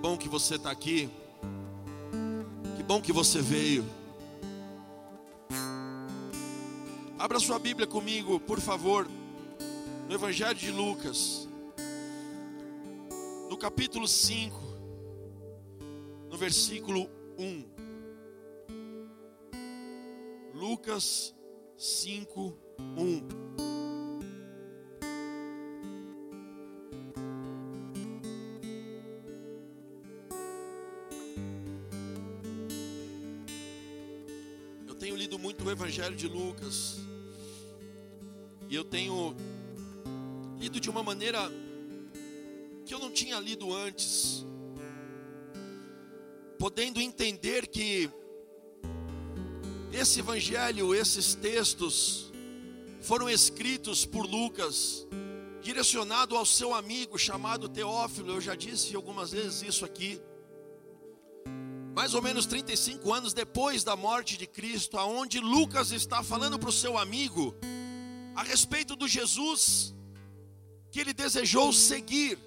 bom 0.00 0.16
que 0.16 0.28
você 0.28 0.54
está 0.54 0.70
aqui. 0.70 1.10
Que 2.76 2.82
bom 2.82 3.00
que 3.00 3.12
você 3.12 3.42
veio. 3.42 3.84
Abra 7.18 7.40
sua 7.40 7.58
Bíblia 7.58 7.86
comigo, 7.86 8.38
por 8.38 8.60
favor, 8.60 9.08
no 10.08 10.14
Evangelho 10.14 10.54
de 10.54 10.70
Lucas, 10.70 11.48
no 13.50 13.56
capítulo 13.56 14.06
5, 14.06 14.56
no 16.30 16.36
versículo 16.38 17.10
1. 17.36 17.64
Lucas 20.54 21.34
5, 21.76 22.56
1. 22.96 23.87
Evangelho 35.98 36.16
de 36.16 36.28
Lucas. 36.28 36.98
E 38.68 38.74
eu 38.76 38.84
tenho 38.84 39.34
lido 40.56 40.78
de 40.78 40.88
uma 40.88 41.02
maneira 41.02 41.50
que 42.86 42.94
eu 42.94 43.00
não 43.00 43.10
tinha 43.10 43.40
lido 43.40 43.74
antes, 43.74 44.46
podendo 46.56 47.00
entender 47.00 47.66
que 47.66 48.08
esse 49.92 50.20
Evangelho, 50.20 50.94
esses 50.94 51.34
textos, 51.34 52.32
foram 53.00 53.28
escritos 53.28 54.06
por 54.06 54.24
Lucas, 54.24 55.04
direcionado 55.60 56.36
ao 56.36 56.46
seu 56.46 56.74
amigo 56.74 57.18
chamado 57.18 57.68
Teófilo. 57.68 58.34
Eu 58.34 58.40
já 58.40 58.54
disse 58.54 58.94
algumas 58.94 59.32
vezes 59.32 59.62
isso 59.62 59.84
aqui 59.84 60.20
mais 61.98 62.14
ou 62.14 62.22
menos 62.22 62.46
35 62.46 63.12
anos 63.12 63.32
depois 63.32 63.82
da 63.82 63.96
morte 63.96 64.36
de 64.36 64.46
Cristo, 64.46 64.96
aonde 64.96 65.40
Lucas 65.40 65.90
está 65.90 66.22
falando 66.22 66.56
para 66.56 66.68
o 66.68 66.72
seu 66.72 66.96
amigo 66.96 67.56
a 68.36 68.44
respeito 68.44 68.94
do 68.94 69.08
Jesus 69.08 69.92
que 70.92 71.00
ele 71.00 71.12
desejou 71.12 71.72
seguir. 71.72 72.38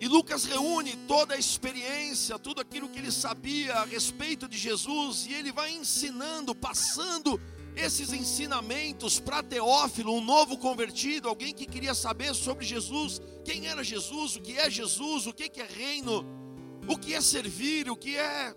E 0.00 0.08
Lucas 0.08 0.44
reúne 0.44 0.96
toda 1.06 1.34
a 1.34 1.38
experiência, 1.38 2.36
tudo 2.40 2.60
aquilo 2.60 2.88
que 2.88 2.98
ele 2.98 3.12
sabia 3.12 3.72
a 3.74 3.84
respeito 3.84 4.48
de 4.48 4.58
Jesus, 4.58 5.26
e 5.26 5.32
ele 5.32 5.52
vai 5.52 5.70
ensinando, 5.70 6.56
passando 6.56 7.40
esses 7.76 8.12
ensinamentos 8.12 9.20
para 9.20 9.44
Teófilo, 9.44 10.12
um 10.12 10.20
novo 10.20 10.58
convertido, 10.58 11.28
alguém 11.28 11.54
que 11.54 11.66
queria 11.66 11.94
saber 11.94 12.34
sobre 12.34 12.66
Jesus, 12.66 13.22
quem 13.44 13.68
era 13.68 13.84
Jesus, 13.84 14.34
o 14.34 14.40
que 14.40 14.58
é 14.58 14.68
Jesus, 14.68 15.28
o 15.28 15.32
que 15.32 15.60
é 15.60 15.64
reino 15.64 16.39
o 16.88 16.98
que 16.98 17.14
é 17.14 17.20
servir, 17.20 17.90
o 17.90 17.96
que 17.96 18.16
é 18.16 18.54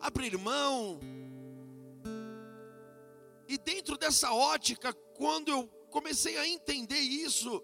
abrir 0.00 0.36
mão. 0.38 1.00
E 3.48 3.58
dentro 3.58 3.96
dessa 3.98 4.32
ótica, 4.32 4.92
quando 5.16 5.48
eu 5.50 5.66
comecei 5.90 6.36
a 6.38 6.46
entender 6.46 7.00
isso, 7.00 7.62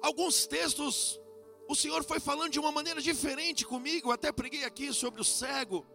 alguns 0.00 0.46
textos 0.46 1.20
o 1.66 1.74
Senhor 1.74 2.04
foi 2.04 2.20
falando 2.20 2.52
de 2.52 2.60
uma 2.60 2.70
maneira 2.70 3.00
diferente 3.00 3.64
comigo. 3.64 4.08
Eu 4.08 4.12
até 4.12 4.30
preguei 4.30 4.64
aqui 4.64 4.92
sobre 4.92 5.20
o 5.20 5.24
cego, 5.24 5.86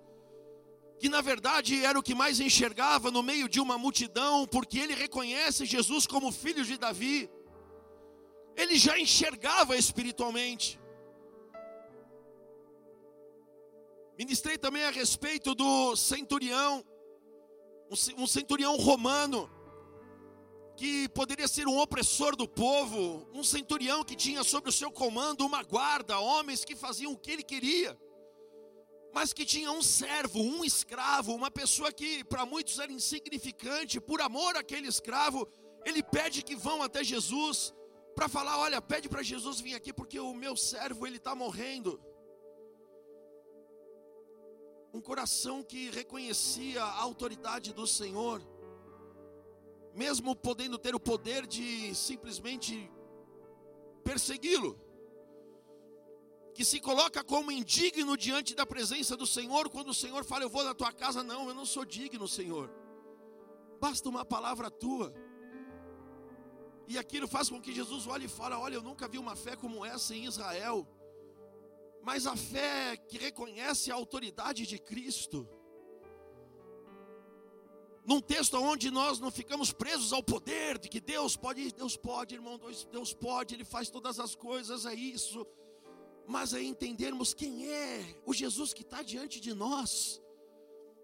que 0.98 1.08
na 1.08 1.22
verdade 1.22 1.84
era 1.86 1.98
o 1.98 2.04
que 2.04 2.16
mais 2.16 2.40
enxergava 2.40 3.12
no 3.12 3.22
meio 3.22 3.48
de 3.48 3.60
uma 3.60 3.78
multidão, 3.78 4.48
porque 4.48 4.80
ele 4.80 4.96
reconhece 4.96 5.66
Jesus 5.66 6.08
como 6.08 6.32
filho 6.32 6.66
de 6.66 6.78
Davi. 6.78 7.30
Ele 8.56 8.78
já 8.78 9.00
enxergava 9.00 9.78
espiritualmente. 9.78 10.80
Ministrei 14.20 14.58
também 14.58 14.84
a 14.84 14.92
respeito 14.92 15.56
do 15.56 15.96
centurião, 15.96 16.86
um 18.18 18.28
centurião 18.28 18.76
romano, 18.76 19.50
que 20.76 21.08
poderia 21.08 21.48
ser 21.48 21.70
um 21.70 21.80
opressor 21.80 22.36
do 22.36 22.46
povo, 22.46 23.30
um 23.34 23.46
centurião 23.46 24.04
que 24.04 24.18
tinha 24.18 24.44
sob 24.44 24.68
o 24.68 24.74
seu 24.74 24.92
comando 24.92 25.46
uma 25.46 25.64
guarda, 25.64 26.20
homens 26.20 26.66
que 26.66 26.76
faziam 26.76 27.14
o 27.14 27.18
que 27.18 27.32
ele 27.32 27.44
queria, 27.44 27.98
mas 29.14 29.32
que 29.32 29.46
tinha 29.46 29.72
um 29.72 29.82
servo, 29.82 30.42
um 30.42 30.66
escravo, 30.66 31.34
uma 31.34 31.50
pessoa 31.50 31.90
que 31.90 32.22
para 32.26 32.46
muitos 32.46 32.78
era 32.78 32.92
insignificante, 32.92 34.02
por 34.02 34.20
amor 34.20 34.58
àquele 34.58 34.90
escravo, 34.90 35.48
ele 35.86 36.04
pede 36.04 36.44
que 36.44 36.58
vão 36.58 36.84
até 36.84 37.06
Jesus 37.06 37.74
para 38.14 38.28
falar: 38.28 38.60
olha, 38.60 38.82
pede 38.82 39.08
para 39.08 39.24
Jesus 39.24 39.62
vir 39.62 39.76
aqui 39.76 39.94
porque 39.94 40.20
o 40.20 40.34
meu 40.34 40.58
servo 40.58 41.08
ele 41.08 41.16
está 41.16 41.34
morrendo 41.34 41.98
um 44.94 45.02
coração 45.02 45.64
que 45.64 45.90
reconhecia 45.92 46.84
a 46.84 47.02
autoridade 47.02 47.74
do 47.74 47.86
Senhor, 47.86 48.42
mesmo 49.94 50.36
podendo 50.36 50.78
ter 50.78 50.96
o 50.96 51.00
poder 51.00 51.46
de 51.46 51.94
simplesmente 51.94 52.92
persegui-lo, 54.04 54.80
que 56.54 56.66
se 56.66 56.80
coloca 56.80 57.24
como 57.24 57.52
indigno 57.52 58.18
diante 58.18 58.56
da 58.56 58.66
presença 58.66 59.16
do 59.16 59.28
Senhor, 59.28 59.70
quando 59.70 59.90
o 59.90 59.94
Senhor 59.94 60.24
fala, 60.26 60.44
Eu 60.44 60.50
vou 60.50 60.64
na 60.64 60.74
tua 60.74 60.92
casa, 60.92 61.24
não, 61.24 61.48
eu 61.48 61.54
não 61.54 61.66
sou 61.66 61.86
digno, 61.86 62.28
Senhor, 62.28 62.70
basta 63.80 64.10
uma 64.10 64.26
palavra 64.26 64.70
tua. 64.70 65.14
E 66.88 66.98
aquilo 66.98 67.28
faz 67.28 67.50
com 67.50 67.62
que 67.62 67.72
Jesus 67.72 68.08
olhe 68.08 68.26
e 68.26 68.28
fale: 68.28 68.56
Olha, 68.56 68.74
eu 68.74 68.82
nunca 68.82 69.08
vi 69.08 69.20
uma 69.20 69.36
fé 69.36 69.56
como 69.56 69.86
essa 69.86 70.16
em 70.16 70.26
Israel 70.26 70.88
mas 72.02 72.26
a 72.26 72.36
fé 72.36 72.98
que 72.98 73.18
reconhece 73.18 73.92
a 73.92 73.96
autoridade 73.96 74.66
de 74.66 74.80
Cristo. 74.80 75.48
Num 78.06 78.22
texto 78.22 78.56
onde 78.56 78.90
nós 78.90 79.20
não 79.20 79.30
ficamos 79.30 79.72
presos 79.72 80.12
ao 80.12 80.24
poder 80.24 80.80
de 80.80 80.90
que 80.90 81.00
Deus 81.00 81.36
pode, 81.36 81.72
Deus 81.74 81.96
pode, 81.96 82.34
irmão, 82.34 82.60
Deus 82.92 83.14
pode, 83.14 83.54
Ele 83.54 83.66
faz 83.66 83.90
todas 83.90 84.20
as 84.20 84.34
coisas, 84.36 84.86
é 84.86 84.94
isso. 84.94 85.46
Mas 86.28 86.54
é 86.54 86.62
entendermos 86.62 87.34
quem 87.34 87.70
é 87.70 88.22
o 88.26 88.34
Jesus 88.34 88.74
que 88.74 88.82
está 88.82 89.02
diante 89.02 89.40
de 89.40 89.54
nós. 89.54 90.22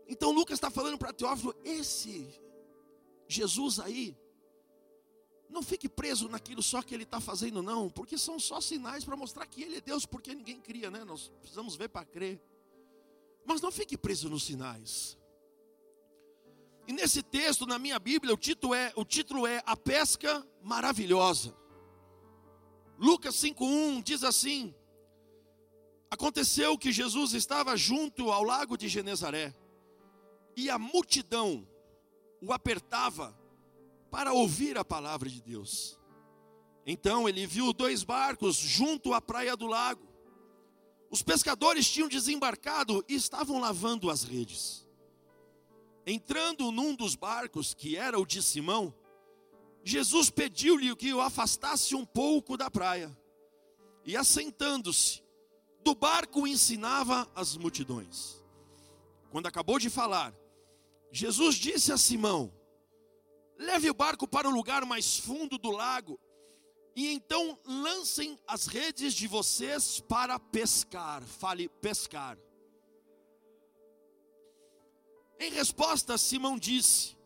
Então 0.08 0.32
Lucas 0.32 0.58
está 0.58 0.70
falando 0.70 0.98
para 0.98 1.14
Teófilo: 1.14 1.56
esse 1.64 2.28
Jesus 3.28 3.80
aí, 3.80 4.16
não 5.50 5.62
fique 5.62 5.88
preso 5.88 6.28
naquilo 6.28 6.62
só 6.62 6.82
que 6.82 6.94
ele 6.94 7.04
está 7.04 7.20
fazendo, 7.20 7.62
não, 7.62 7.90
porque 7.90 8.18
são 8.18 8.40
só 8.40 8.60
sinais 8.60 9.06
para 9.06 9.16
mostrar 9.16 9.46
que 9.46 9.64
ele 9.64 9.78
é 9.78 9.82
Deus, 9.82 10.06
porque 10.06 10.34
ninguém 10.34 10.60
cria, 10.60 10.90
né? 10.90 11.04
Nós 11.04 11.32
precisamos 11.40 11.76
ver 11.76 11.90
para 11.90 12.06
crer. 12.06 12.42
Mas 13.46 13.62
não 13.62 13.72
fique 13.72 13.98
preso 13.98 14.30
nos 14.30 14.44
sinais. 14.44 15.18
E 16.88 16.94
nesse 16.94 17.24
texto, 17.24 17.66
na 17.66 17.80
minha 17.80 17.98
Bíblia, 17.98 18.34
o 18.34 18.38
título 18.38 18.74
é, 18.74 18.92
o 18.96 19.04
título 19.04 19.48
é 19.48 19.62
A 19.66 19.76
Pesca 19.76 20.46
Maravilhosa. 20.62 21.56
Lucas 22.98 23.36
5,1 23.36 24.04
diz 24.04 24.24
assim: 24.24 24.74
Aconteceu 26.10 26.78
que 26.78 26.92
Jesus 26.92 27.34
estava 27.34 27.76
junto 27.76 28.32
ao 28.32 28.44
lago 28.44 28.78
de 28.78 28.88
Genezaré, 28.88 29.56
e 30.56 30.70
a 30.70 30.78
multidão 30.78 31.68
o 32.42 32.54
apertava 32.54 33.36
para 34.10 34.34
ouvir 34.34 34.78
a 34.78 34.86
palavra 34.86 35.30
de 35.30 35.42
Deus. 35.42 36.00
Então 36.86 37.28
ele 37.28 37.48
viu 37.48 37.74
dois 37.74 38.04
barcos 38.04 38.56
junto 38.56 39.14
à 39.14 39.22
praia 39.22 39.56
do 39.58 39.68
lago. 39.68 40.08
Os 41.10 41.24
pescadores 41.24 41.90
tinham 41.90 42.08
desembarcado 42.08 43.04
e 43.08 43.16
estavam 43.16 43.60
lavando 43.60 44.10
as 44.10 44.24
redes. 44.24 44.88
Entrando 46.06 46.72
num 46.72 46.96
dos 46.96 47.16
barcos, 47.16 47.74
que 47.74 47.96
era 47.98 48.20
o 48.20 48.26
de 48.26 48.42
Simão, 48.42 48.94
Jesus 49.84 50.30
pediu-lhe 50.30 50.96
que 50.96 51.14
o 51.14 51.22
afastasse 51.22 51.96
um 51.96 52.06
pouco 52.06 52.56
da 52.58 52.70
praia. 52.70 53.16
E 54.04 54.16
assentando-se, 54.16 55.24
do 55.84 55.96
barco 55.96 56.48
ensinava 56.48 57.30
as 57.36 57.56
multidões. 57.58 58.44
Quando 59.32 59.48
acabou 59.48 59.80
de 59.80 59.90
falar, 59.90 60.34
Jesus 61.12 61.56
disse 61.56 61.92
a 61.92 61.98
Simão: 61.98 62.52
Leve 63.58 63.90
o 63.90 63.94
barco 63.94 64.28
para 64.28 64.50
o 64.50 64.54
lugar 64.54 64.86
mais 64.86 65.18
fundo 65.18 65.58
do 65.58 65.72
lago, 65.72 66.20
e 66.96 67.08
então 67.12 67.60
lancem 67.66 68.40
as 68.48 68.68
redes 68.68 69.14
de 69.14 69.28
vocês 69.28 70.00
para 70.00 70.40
pescar. 70.40 71.22
Fale 71.24 71.68
pescar. 71.68 72.38
Em 75.40 75.52
resposta, 75.52 76.18
Simão 76.18 76.58
disse: 76.58 77.18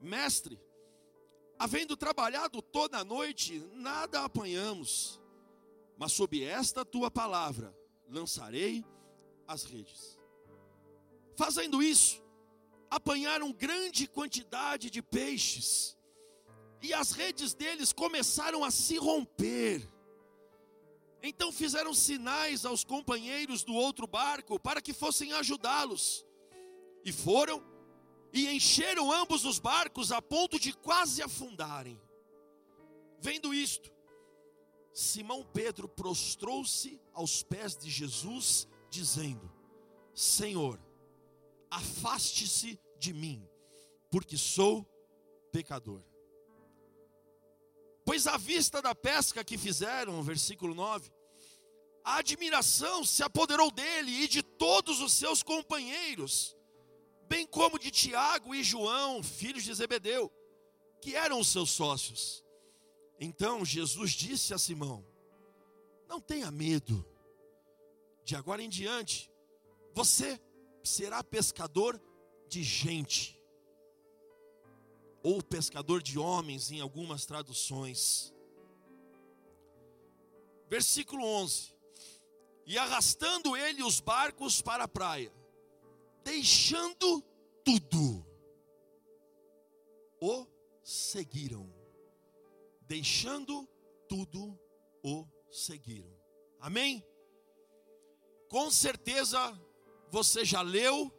Mestre, 0.00 0.60
havendo 1.58 1.96
trabalhado 1.96 2.60
toda 2.60 2.98
a 2.98 3.04
noite, 3.04 3.58
nada 3.72 4.24
apanhamos, 4.24 5.20
mas 5.96 6.12
sob 6.12 6.42
esta 6.42 6.84
tua 6.84 7.10
palavra 7.10 7.74
lançarei 8.08 8.84
as 9.46 9.64
redes. 9.64 10.18
Fazendo 11.36 11.82
isso, 11.82 12.22
apanharam 12.90 13.52
grande 13.52 14.06
quantidade 14.06 14.90
de 14.90 15.02
peixes, 15.02 15.96
e 16.80 16.94
as 16.94 17.12
redes 17.12 17.54
deles 17.54 17.92
começaram 17.92 18.64
a 18.64 18.70
se 18.70 18.96
romper. 18.96 19.88
Então 21.22 21.50
fizeram 21.50 21.92
sinais 21.92 22.64
aos 22.64 22.84
companheiros 22.84 23.64
do 23.64 23.74
outro 23.74 24.06
barco 24.06 24.58
para 24.60 24.80
que 24.80 24.92
fossem 24.92 25.32
ajudá-los. 25.32 26.24
E 27.04 27.12
foram 27.12 27.62
e 28.32 28.46
encheram 28.48 29.10
ambos 29.10 29.44
os 29.44 29.58
barcos 29.58 30.12
a 30.12 30.20
ponto 30.20 30.60
de 30.60 30.72
quase 30.72 31.22
afundarem. 31.22 32.00
Vendo 33.20 33.52
isto, 33.52 33.90
Simão 34.92 35.42
Pedro 35.42 35.88
prostrou-se 35.88 37.00
aos 37.12 37.42
pés 37.42 37.76
de 37.76 37.90
Jesus, 37.90 38.68
dizendo: 38.90 39.50
Senhor, 40.14 40.80
afaste-se 41.70 42.78
de 42.98 43.12
mim, 43.12 43.46
porque 44.10 44.36
sou 44.36 44.84
pecador. 45.52 46.02
Pois 48.04 48.26
à 48.26 48.36
vista 48.36 48.80
da 48.80 48.94
pesca 48.94 49.44
que 49.44 49.58
fizeram, 49.58 50.22
versículo 50.22 50.74
9, 50.74 51.12
a 52.04 52.16
admiração 52.16 53.04
se 53.04 53.22
apoderou 53.22 53.70
dele 53.70 54.10
e 54.10 54.26
de 54.26 54.42
todos 54.42 55.00
os 55.00 55.12
seus 55.12 55.42
companheiros, 55.42 56.56
bem 57.28 57.46
como 57.46 57.78
de 57.78 57.90
Tiago 57.90 58.54
e 58.54 58.64
João, 58.64 59.22
filhos 59.22 59.62
de 59.62 59.74
Zebedeu, 59.74 60.32
que 61.02 61.14
eram 61.14 61.38
os 61.38 61.48
seus 61.48 61.70
sócios. 61.70 62.42
Então 63.20 63.64
Jesus 63.64 64.12
disse 64.12 64.54
a 64.54 64.58
Simão: 64.58 65.04
Não 66.08 66.18
tenha 66.18 66.50
medo, 66.50 67.04
de 68.24 68.34
agora 68.36 68.62
em 68.62 68.68
diante, 68.70 69.30
você 69.92 70.40
será 70.88 71.22
pescador 71.22 72.00
de 72.48 72.62
gente 72.62 73.38
ou 75.22 75.42
pescador 75.42 76.02
de 76.02 76.18
homens 76.18 76.70
em 76.70 76.80
algumas 76.80 77.26
traduções. 77.26 78.32
Versículo 80.68 81.24
11: 81.24 81.74
E 82.66 82.78
arrastando 82.78 83.56
ele 83.56 83.82
os 83.82 84.00
barcos 84.00 84.62
para 84.62 84.84
a 84.84 84.88
praia, 84.88 85.32
deixando 86.24 87.22
tudo, 87.64 88.26
o 90.20 90.46
seguiram. 90.82 91.72
Deixando 92.82 93.68
tudo, 94.08 94.58
o 95.02 95.26
seguiram. 95.50 96.10
Amém? 96.58 97.04
Com 98.48 98.70
certeza 98.70 99.38
você 100.10 100.44
já 100.44 100.62
leu, 100.62 101.12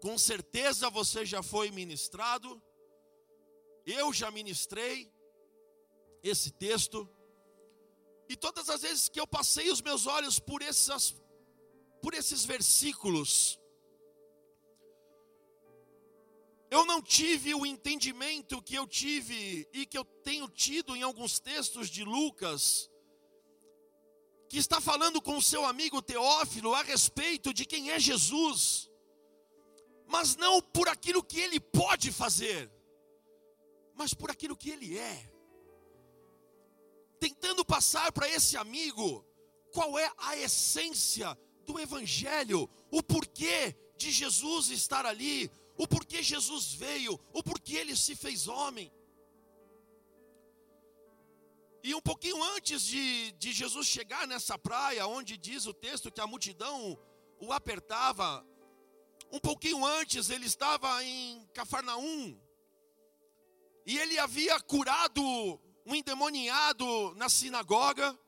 com 0.00 0.16
certeza 0.16 0.88
você 0.90 1.24
já 1.24 1.42
foi 1.42 1.70
ministrado, 1.70 2.62
eu 3.84 4.12
já 4.12 4.30
ministrei 4.30 5.12
esse 6.22 6.50
texto, 6.50 7.08
e 8.28 8.36
todas 8.36 8.68
as 8.68 8.82
vezes 8.82 9.08
que 9.08 9.20
eu 9.20 9.26
passei 9.26 9.70
os 9.70 9.80
meus 9.80 10.06
olhos 10.06 10.38
por, 10.38 10.62
essas, 10.62 11.14
por 12.02 12.14
esses 12.14 12.44
versículos, 12.44 13.60
eu 16.70 16.84
não 16.84 17.00
tive 17.00 17.54
o 17.54 17.64
entendimento 17.64 18.60
que 18.60 18.74
eu 18.74 18.86
tive 18.86 19.68
e 19.72 19.86
que 19.86 19.96
eu 19.96 20.04
tenho 20.04 20.48
tido 20.48 20.96
em 20.96 21.02
alguns 21.02 21.38
textos 21.38 21.88
de 21.88 22.02
Lucas, 22.02 22.90
que 24.48 24.58
está 24.58 24.80
falando 24.80 25.20
com 25.20 25.36
o 25.36 25.42
seu 25.42 25.64
amigo 25.64 26.00
Teófilo 26.00 26.74
a 26.74 26.82
respeito 26.82 27.52
de 27.52 27.64
quem 27.64 27.90
é 27.90 27.98
Jesus, 27.98 28.90
mas 30.06 30.36
não 30.36 30.60
por 30.60 30.88
aquilo 30.88 31.22
que 31.22 31.40
ele 31.40 31.58
pode 31.58 32.12
fazer, 32.12 32.70
mas 33.94 34.14
por 34.14 34.30
aquilo 34.30 34.56
que 34.56 34.70
ele 34.70 34.96
é. 34.96 35.32
Tentando 37.18 37.64
passar 37.64 38.12
para 38.12 38.28
esse 38.28 38.56
amigo 38.56 39.24
qual 39.72 39.98
é 39.98 40.10
a 40.18 40.36
essência 40.36 41.36
do 41.64 41.80
Evangelho, 41.80 42.70
o 42.90 43.02
porquê 43.02 43.76
de 43.96 44.10
Jesus 44.10 44.70
estar 44.70 45.04
ali, 45.04 45.50
o 45.76 45.88
porquê 45.88 46.22
Jesus 46.22 46.72
veio, 46.72 47.18
o 47.32 47.42
porquê 47.42 47.76
ele 47.76 47.96
se 47.96 48.14
fez 48.14 48.46
homem. 48.46 48.92
E 51.86 51.94
um 51.94 52.00
pouquinho 52.00 52.42
antes 52.42 52.82
de, 52.82 53.30
de 53.38 53.52
Jesus 53.52 53.86
chegar 53.86 54.26
nessa 54.26 54.58
praia, 54.58 55.06
onde 55.06 55.36
diz 55.36 55.66
o 55.66 55.72
texto 55.72 56.10
que 56.10 56.20
a 56.20 56.26
multidão 56.26 56.98
o 57.38 57.52
apertava, 57.52 58.44
um 59.30 59.38
pouquinho 59.38 59.86
antes 59.86 60.28
ele 60.28 60.46
estava 60.46 61.04
em 61.04 61.46
Cafarnaum, 61.54 62.36
e 63.86 63.96
ele 63.98 64.18
havia 64.18 64.58
curado 64.58 65.22
um 65.86 65.94
endemoniado 65.94 67.14
na 67.14 67.28
sinagoga. 67.28 68.18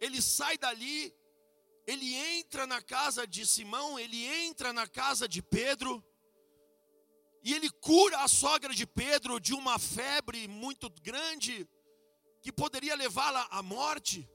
Ele 0.00 0.20
sai 0.20 0.58
dali, 0.58 1.14
ele 1.86 2.12
entra 2.12 2.66
na 2.66 2.82
casa 2.82 3.24
de 3.24 3.46
Simão, 3.46 4.00
ele 4.00 4.24
entra 4.24 4.72
na 4.72 4.88
casa 4.88 5.28
de 5.28 5.40
Pedro, 5.40 6.04
e 7.44 7.54
ele 7.54 7.70
cura 7.70 8.18
a 8.24 8.26
sogra 8.26 8.74
de 8.74 8.84
Pedro 8.84 9.38
de 9.38 9.54
uma 9.54 9.78
febre 9.78 10.48
muito 10.48 10.90
grande, 11.00 11.68
que 12.44 12.52
poderia 12.52 12.94
levá-la 12.94 13.48
à 13.50 13.62
morte. 13.62 14.28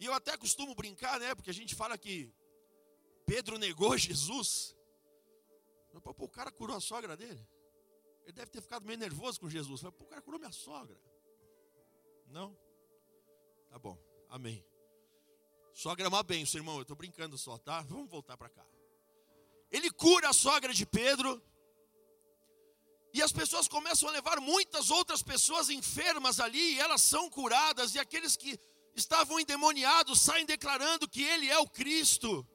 E 0.00 0.04
eu 0.04 0.12
até 0.12 0.36
costumo 0.36 0.74
brincar, 0.74 1.20
né? 1.20 1.32
Porque 1.32 1.50
a 1.50 1.54
gente 1.54 1.72
fala 1.72 1.96
que 1.96 2.34
Pedro 3.24 3.56
negou 3.58 3.96
Jesus. 4.06 4.76
Pô, 6.02 6.24
o 6.24 6.28
cara 6.28 6.50
curou 6.50 6.76
a 6.76 6.80
sogra 6.80 7.16
dele. 7.16 7.48
Ele 8.24 8.32
deve 8.32 8.50
ter 8.50 8.60
ficado 8.60 8.84
meio 8.84 8.98
nervoso 8.98 9.38
com 9.38 9.48
Jesus. 9.48 9.80
Falei, 9.80 9.96
Pô, 9.96 10.04
o 10.04 10.08
cara 10.08 10.20
curou 10.20 10.40
minha 10.40 10.50
sogra. 10.50 11.00
Não? 12.26 12.58
Tá 13.70 13.78
bom, 13.78 13.96
amém. 14.28 14.66
Sogra 15.72 16.06
é 16.06 16.08
uma 16.08 16.24
benção, 16.24 16.58
irmão. 16.58 16.74
Eu 16.74 16.82
estou 16.82 16.96
brincando 16.96 17.38
só, 17.38 17.56
tá? 17.56 17.82
Vamos 17.82 18.10
voltar 18.10 18.36
para 18.36 18.48
cá. 18.48 18.66
Ele 19.70 19.92
cura 19.92 20.30
a 20.30 20.32
sogra 20.32 20.74
de 20.74 20.84
Pedro. 20.84 21.40
E 23.12 23.22
as 23.22 23.32
pessoas 23.32 23.66
começam 23.66 24.08
a 24.08 24.12
levar 24.12 24.40
muitas 24.40 24.90
outras 24.90 25.22
pessoas 25.22 25.70
enfermas 25.70 26.40
ali, 26.40 26.74
e 26.74 26.80
elas 26.80 27.02
são 27.02 27.30
curadas, 27.30 27.94
e 27.94 27.98
aqueles 27.98 28.36
que 28.36 28.58
estavam 28.94 29.40
endemoniados 29.40 30.20
saem 30.20 30.44
declarando 30.44 31.08
que 31.08 31.22
ele 31.22 31.48
é 31.48 31.58
o 31.58 31.68
Cristo. 31.68 32.46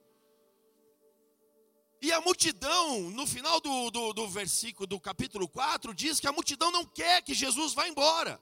E 2.01 2.11
a 2.11 2.19
multidão, 2.19 3.09
no 3.11 3.25
final 3.25 3.61
do, 3.61 3.89
do, 3.89 4.13
do, 4.13 4.27
versículo 4.27 4.85
do 4.85 4.99
capítulo 4.99 5.47
4, 5.47 5.93
diz 5.93 6.19
que 6.19 6.27
a 6.27 6.33
multidão 6.33 6.69
não 6.69 6.85
quer 6.85 7.21
que 7.21 7.33
Jesus 7.33 7.73
vá 7.73 7.87
embora. 7.87 8.41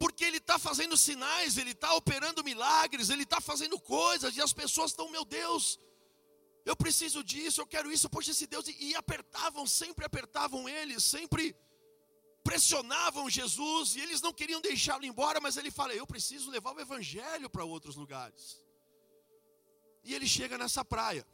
Porque 0.00 0.24
ele 0.24 0.38
está 0.38 0.58
fazendo 0.58 0.96
sinais, 0.96 1.58
ele 1.58 1.72
está 1.72 1.94
operando 1.94 2.42
milagres, 2.42 3.10
ele 3.10 3.24
está 3.24 3.42
fazendo 3.42 3.78
coisas, 3.78 4.36
e 4.36 4.40
as 4.40 4.54
pessoas 4.54 4.90
estão, 4.90 5.10
meu 5.10 5.24
Deus, 5.24 5.78
eu 6.64 6.74
preciso 6.74 7.22
disso, 7.22 7.60
eu 7.60 7.66
quero 7.66 7.92
isso, 7.92 8.08
poxa, 8.08 8.30
esse 8.30 8.46
Deus, 8.46 8.66
e, 8.68 8.94
apertavam, 8.96 9.66
sempre 9.66 10.04
apertavam 10.04 10.66
ele, 10.68 10.98
sempre 10.98 11.54
pressionavam 12.42 13.28
Jesus, 13.28 13.96
e 13.96 14.00
eles 14.00 14.20
não 14.22 14.32
queriam 14.32 14.60
deixá-lo 14.60 15.04
embora, 15.04 15.40
mas 15.40 15.56
ele 15.56 15.70
fala: 15.70 15.94
Eu 15.94 16.06
preciso 16.06 16.50
levar 16.50 16.74
o 16.74 16.80
evangelho 16.80 17.50
para 17.50 17.64
outros 17.64 17.96
lugares. 17.96 18.62
E 20.02 20.14
ele 20.14 20.26
chega 20.26 20.56
nessa 20.56 20.84
praia. 20.84 21.26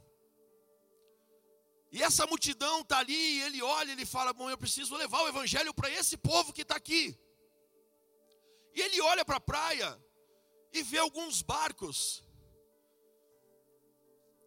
E 1.92 2.02
essa 2.02 2.26
multidão 2.26 2.80
está 2.80 2.98
ali, 2.98 3.12
e 3.12 3.42
ele 3.42 3.62
olha, 3.62 3.92
ele 3.92 4.06
fala: 4.06 4.32
Bom, 4.32 4.50
eu 4.50 4.58
preciso 4.58 4.96
levar 4.96 5.22
o 5.22 5.28
evangelho 5.28 5.72
para 5.74 5.90
esse 5.90 6.16
povo 6.16 6.52
que 6.52 6.62
está 6.62 6.76
aqui. 6.76 7.18
E 8.74 8.80
ele 8.80 9.00
olha 9.00 9.24
para 9.24 9.36
a 9.36 9.40
praia 9.52 10.00
e 10.72 10.82
vê 10.82 10.98
alguns 10.98 11.42
barcos. 11.42 12.24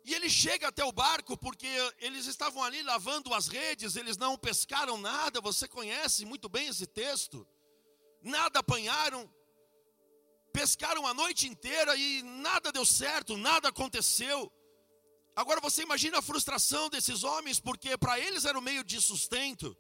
E 0.05 0.13
ele 0.13 0.29
chega 0.29 0.67
até 0.67 0.83
o 0.83 0.91
barco 0.91 1.37
porque 1.37 1.67
eles 1.99 2.25
estavam 2.25 2.61
ali 2.61 2.83
lavando 2.83 3.33
as 3.33 3.47
redes, 3.47 3.95
eles 3.95 4.17
não 4.17 4.37
pescaram 4.37 4.97
nada, 4.97 5.39
você 5.39 5.67
conhece 5.67 6.25
muito 6.25 6.49
bem 6.49 6.67
esse 6.67 6.85
texto. 6.85 7.47
Nada 8.21 8.59
apanharam, 8.59 9.33
pescaram 10.51 11.07
a 11.07 11.13
noite 11.13 11.47
inteira 11.47 11.95
e 11.95 12.21
nada 12.21 12.71
deu 12.71 12.85
certo, 12.85 13.37
nada 13.37 13.69
aconteceu. 13.69 14.51
Agora 15.35 15.61
você 15.61 15.81
imagina 15.81 16.19
a 16.19 16.21
frustração 16.21 16.89
desses 16.89 17.23
homens, 17.23 17.59
porque 17.59 17.97
para 17.97 18.19
eles 18.19 18.45
era 18.45 18.59
o 18.59 18.61
meio 18.61 18.83
de 18.83 19.01
sustento, 19.01 19.75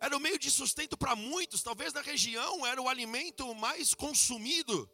era 0.00 0.14
o 0.14 0.20
meio 0.20 0.38
de 0.38 0.50
sustento 0.50 0.98
para 0.98 1.16
muitos, 1.16 1.62
talvez 1.62 1.92
na 1.92 2.02
região 2.02 2.66
era 2.66 2.82
o 2.82 2.88
alimento 2.88 3.54
mais 3.54 3.94
consumido, 3.94 4.90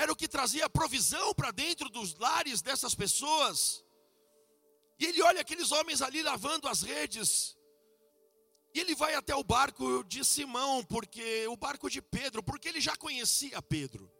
era 0.00 0.10
o 0.12 0.16
que 0.16 0.26
trazia 0.26 0.68
provisão 0.68 1.34
para 1.34 1.50
dentro 1.50 1.90
dos 1.90 2.14
lares 2.14 2.62
dessas 2.62 2.94
pessoas. 2.94 3.84
E 4.98 5.04
ele 5.04 5.20
olha 5.22 5.42
aqueles 5.42 5.70
homens 5.72 6.00
ali 6.00 6.22
lavando 6.22 6.68
as 6.68 6.82
redes, 6.82 7.56
e 8.74 8.80
ele 8.80 8.94
vai 8.94 9.14
até 9.14 9.34
o 9.34 9.44
barco 9.44 10.02
de 10.04 10.24
Simão, 10.24 10.82
porque 10.84 11.46
o 11.48 11.56
barco 11.56 11.90
de 11.90 12.00
Pedro, 12.00 12.42
porque 12.42 12.68
ele 12.68 12.80
já 12.80 12.96
conhecia 12.96 13.60
Pedro. 13.60 14.10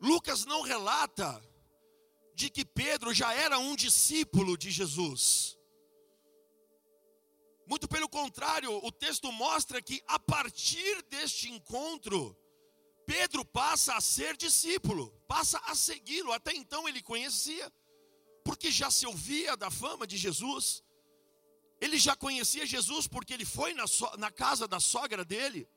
Lucas 0.00 0.44
não 0.44 0.62
relata 0.62 1.42
de 2.34 2.50
que 2.50 2.64
Pedro 2.64 3.14
já 3.14 3.32
era 3.32 3.58
um 3.58 3.76
discípulo 3.76 4.56
de 4.56 4.70
Jesus. 4.70 5.56
Muito 7.68 7.86
pelo 7.86 8.08
contrário, 8.08 8.70
o 8.84 8.90
texto 8.90 9.30
mostra 9.30 9.80
que 9.80 10.02
a 10.06 10.18
partir 10.18 11.02
deste 11.04 11.50
encontro, 11.50 12.36
Pedro 13.06 13.44
passa 13.44 13.94
a 13.94 14.00
ser 14.00 14.36
discípulo, 14.36 15.10
passa 15.28 15.58
a 15.60 15.74
segui-lo. 15.74 16.32
Até 16.32 16.52
então 16.52 16.88
ele 16.88 17.00
conhecia, 17.00 17.72
porque 18.44 18.70
já 18.70 18.90
se 18.90 19.06
ouvia 19.06 19.56
da 19.56 19.70
fama 19.70 20.06
de 20.06 20.16
Jesus. 20.16 20.82
Ele 21.80 21.98
já 21.98 22.16
conhecia 22.16 22.66
Jesus 22.66 23.06
porque 23.06 23.32
ele 23.32 23.44
foi 23.44 23.72
na, 23.74 23.86
so, 23.86 24.10
na 24.18 24.30
casa 24.30 24.66
da 24.66 24.80
sogra 24.80 25.24
dele. 25.24 25.68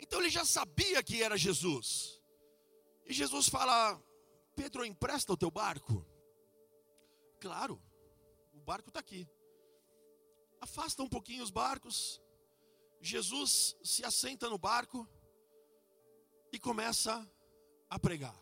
Então 0.00 0.20
ele 0.20 0.28
já 0.28 0.44
sabia 0.44 1.02
que 1.04 1.22
era 1.22 1.38
Jesus. 1.38 2.20
E 3.06 3.12
Jesus 3.12 3.48
fala: 3.48 4.02
Pedro, 4.56 4.84
empresta 4.84 5.32
o 5.32 5.36
teu 5.36 5.50
barco. 5.50 6.04
Claro, 7.38 7.80
o 8.52 8.60
barco 8.60 8.88
está 8.88 8.98
aqui. 8.98 9.28
Afasta 10.60 11.00
um 11.00 11.08
pouquinho 11.08 11.44
os 11.44 11.50
barcos. 11.50 12.20
Jesus 13.00 13.76
se 13.84 14.04
assenta 14.04 14.50
no 14.50 14.58
barco 14.58 15.08
e 16.56 16.58
começa 16.58 17.30
a 17.90 17.98
pregar. 17.98 18.34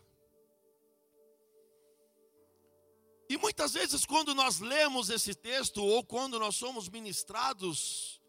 E 3.29 3.37
muitas 3.37 3.73
vezes, 3.73 4.05
quando 4.05 4.33
nós 4.33 4.59
lemos 4.59 5.09
esse 5.09 5.35
texto, 5.35 5.83
ou 5.83 6.03
quando 6.03 6.39
nós 6.39 6.55
somos 6.55 6.87
ministrados, 6.87 8.21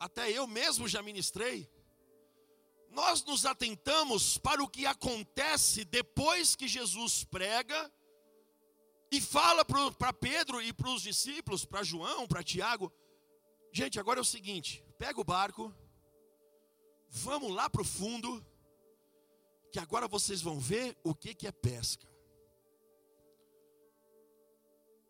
até 0.00 0.30
eu 0.30 0.46
mesmo 0.46 0.88
já 0.88 1.02
ministrei, 1.02 1.70
nós 2.90 3.22
nos 3.24 3.44
atentamos 3.44 4.38
para 4.38 4.62
o 4.62 4.68
que 4.68 4.86
acontece 4.86 5.84
depois 5.84 6.56
que 6.56 6.66
Jesus 6.66 7.24
prega 7.24 7.92
e 9.10 9.20
fala 9.20 9.64
para 9.64 10.12
Pedro 10.14 10.62
e 10.62 10.72
para 10.72 10.88
os 10.88 11.02
discípulos, 11.02 11.66
para 11.66 11.82
João, 11.82 12.26
para 12.26 12.42
Tiago: 12.42 12.90
gente, 13.70 14.00
agora 14.00 14.20
é 14.20 14.22
o 14.22 14.24
seguinte, 14.24 14.82
pega 14.98 15.20
o 15.20 15.24
barco, 15.24 15.74
vamos 17.16 17.50
lá 17.52 17.68
para 17.68 17.82
o 17.82 17.84
fundo, 17.84 18.44
que 19.72 19.78
agora 19.78 20.06
vocês 20.06 20.40
vão 20.42 20.60
ver 20.60 20.96
o 21.02 21.14
que, 21.14 21.34
que 21.34 21.46
é 21.46 21.52
pesca. 21.52 22.06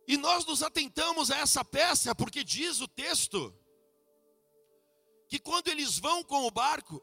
E 0.06 0.16
nós 0.16 0.46
nos 0.46 0.62
atentamos 0.62 1.30
a 1.30 1.38
essa 1.38 1.64
peça, 1.64 2.14
porque 2.14 2.44
diz 2.44 2.80
o 2.80 2.86
texto, 2.86 3.52
que 5.28 5.38
quando 5.40 5.68
eles 5.68 5.98
vão 5.98 6.22
com 6.22 6.46
o 6.46 6.50
barco, 6.50 7.02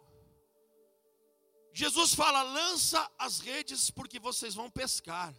Jesus 1.74 2.14
fala: 2.14 2.42
lança 2.42 3.12
as 3.18 3.40
redes, 3.40 3.92
porque 3.92 4.20
vocês 4.20 4.56
vão 4.56 4.70
pescar. 4.70 5.36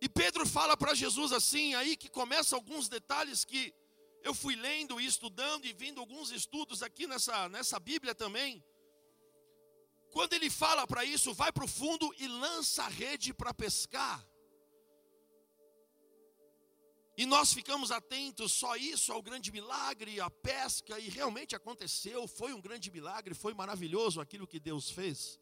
E 0.00 0.08
Pedro 0.08 0.46
fala 0.46 0.76
para 0.76 0.94
Jesus 0.94 1.32
assim, 1.32 1.74
aí 1.74 1.96
que 1.96 2.08
começa 2.08 2.56
alguns 2.56 2.88
detalhes 2.88 3.44
que 3.44 3.74
eu 4.24 4.34
fui 4.34 4.56
lendo 4.56 4.98
e 4.98 5.04
estudando 5.04 5.66
e 5.66 5.72
vindo 5.72 6.00
alguns 6.00 6.30
estudos 6.30 6.82
aqui 6.82 7.06
nessa, 7.06 7.48
nessa 7.50 7.78
Bíblia 7.78 8.14
também. 8.14 8.64
Quando 10.10 10.32
ele 10.32 10.48
fala 10.48 10.86
para 10.86 11.04
isso, 11.04 11.34
vai 11.34 11.52
para 11.52 11.64
o 11.64 11.68
fundo 11.68 12.12
e 12.18 12.26
lança 12.26 12.84
a 12.84 12.88
rede 12.88 13.34
para 13.34 13.52
pescar. 13.52 14.26
E 17.16 17.26
nós 17.26 17.52
ficamos 17.52 17.92
atentos 17.92 18.52
só 18.52 18.74
isso 18.76 19.12
ao 19.12 19.22
grande 19.22 19.52
milagre, 19.52 20.18
a 20.20 20.30
pesca, 20.30 20.98
e 20.98 21.08
realmente 21.08 21.54
aconteceu, 21.54 22.26
foi 22.26 22.52
um 22.52 22.60
grande 22.60 22.90
milagre, 22.90 23.34
foi 23.34 23.54
maravilhoso 23.54 24.20
aquilo 24.20 24.48
que 24.48 24.58
Deus 24.58 24.90
fez. 24.90 25.38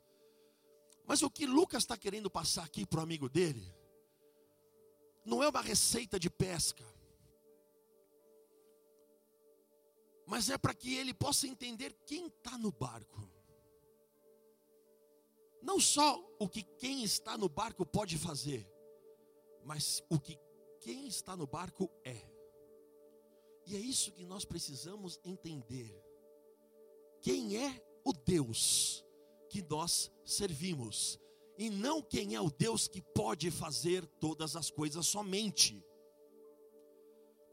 Mas 1.06 1.22
o 1.22 1.30
que 1.30 1.46
Lucas 1.46 1.84
está 1.84 1.96
querendo 1.96 2.28
passar 2.28 2.64
aqui 2.64 2.84
para 2.84 3.00
o 3.00 3.02
amigo 3.02 3.28
dele, 3.28 3.74
não 5.24 5.42
é 5.42 5.48
uma 5.48 5.62
receita 5.62 6.18
de 6.18 6.28
pesca, 6.28 6.84
mas 10.32 10.48
é 10.48 10.56
para 10.56 10.72
que 10.72 10.94
ele 10.94 11.12
possa 11.12 11.46
entender 11.46 11.94
quem 12.06 12.28
está 12.28 12.56
no 12.56 12.72
barco. 12.72 13.30
Não 15.60 15.78
só 15.78 16.26
o 16.38 16.48
que 16.48 16.62
quem 16.62 17.04
está 17.04 17.36
no 17.36 17.50
barco 17.50 17.84
pode 17.84 18.16
fazer, 18.16 18.66
mas 19.62 20.02
o 20.08 20.18
que 20.18 20.38
quem 20.80 21.06
está 21.06 21.36
no 21.36 21.46
barco 21.46 21.90
é. 22.02 22.16
E 23.66 23.76
é 23.76 23.78
isso 23.78 24.10
que 24.10 24.24
nós 24.24 24.42
precisamos 24.46 25.20
entender. 25.22 25.94
Quem 27.20 27.58
é 27.58 27.84
o 28.02 28.14
Deus 28.14 29.04
que 29.50 29.60
nós 29.60 30.10
servimos, 30.24 31.20
e 31.58 31.68
não 31.68 32.00
quem 32.00 32.34
é 32.34 32.40
o 32.40 32.50
Deus 32.50 32.88
que 32.88 33.02
pode 33.02 33.50
fazer 33.50 34.06
todas 34.18 34.56
as 34.56 34.70
coisas 34.70 35.06
somente 35.06 35.84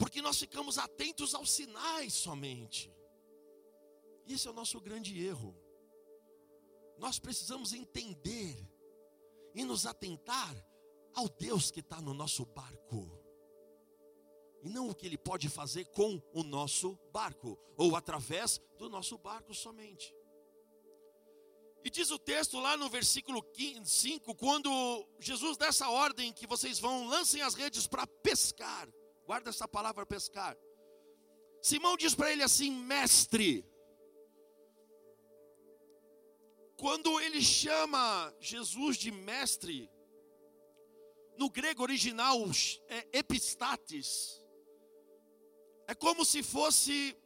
porque 0.00 0.22
nós 0.22 0.38
ficamos 0.38 0.78
atentos 0.78 1.34
aos 1.34 1.52
sinais 1.52 2.14
somente. 2.14 2.90
Esse 4.26 4.48
é 4.48 4.50
o 4.50 4.54
nosso 4.54 4.80
grande 4.80 5.22
erro. 5.22 5.54
Nós 6.96 7.18
precisamos 7.18 7.74
entender 7.74 8.66
e 9.54 9.62
nos 9.62 9.84
atentar 9.84 10.56
ao 11.14 11.28
Deus 11.28 11.70
que 11.70 11.80
está 11.80 12.00
no 12.00 12.14
nosso 12.14 12.46
barco, 12.46 13.10
e 14.62 14.70
não 14.70 14.88
o 14.88 14.94
que 14.94 15.04
Ele 15.04 15.18
pode 15.18 15.50
fazer 15.50 15.84
com 15.90 16.22
o 16.32 16.42
nosso 16.42 16.98
barco, 17.12 17.58
ou 17.76 17.94
através 17.94 18.58
do 18.78 18.88
nosso 18.88 19.18
barco 19.18 19.52
somente. 19.52 20.14
E 21.84 21.90
diz 21.90 22.10
o 22.10 22.18
texto 22.18 22.58
lá 22.58 22.74
no 22.74 22.88
versículo 22.88 23.44
5, 23.84 24.34
quando 24.34 24.70
Jesus 25.18 25.58
dá 25.58 25.66
essa 25.66 25.90
ordem 25.90 26.32
que 26.32 26.46
vocês 26.46 26.78
vão, 26.78 27.06
lancem 27.06 27.42
as 27.42 27.54
redes 27.54 27.86
para 27.86 28.06
pescar. 28.06 28.88
Guarda 29.24 29.50
essa 29.50 29.68
palavra 29.68 30.04
pescar. 30.06 30.56
Simão 31.62 31.96
diz 31.96 32.14
para 32.14 32.32
ele 32.32 32.42
assim: 32.42 32.70
mestre. 32.70 33.64
Quando 36.76 37.20
ele 37.20 37.42
chama 37.42 38.34
Jesus 38.40 38.96
de 38.96 39.10
mestre, 39.10 39.90
no 41.36 41.50
grego 41.50 41.82
original 41.82 42.38
é 42.88 43.18
epistates, 43.18 44.42
é 45.86 45.94
como 45.94 46.24
se 46.24 46.42
fosse, 46.42 47.16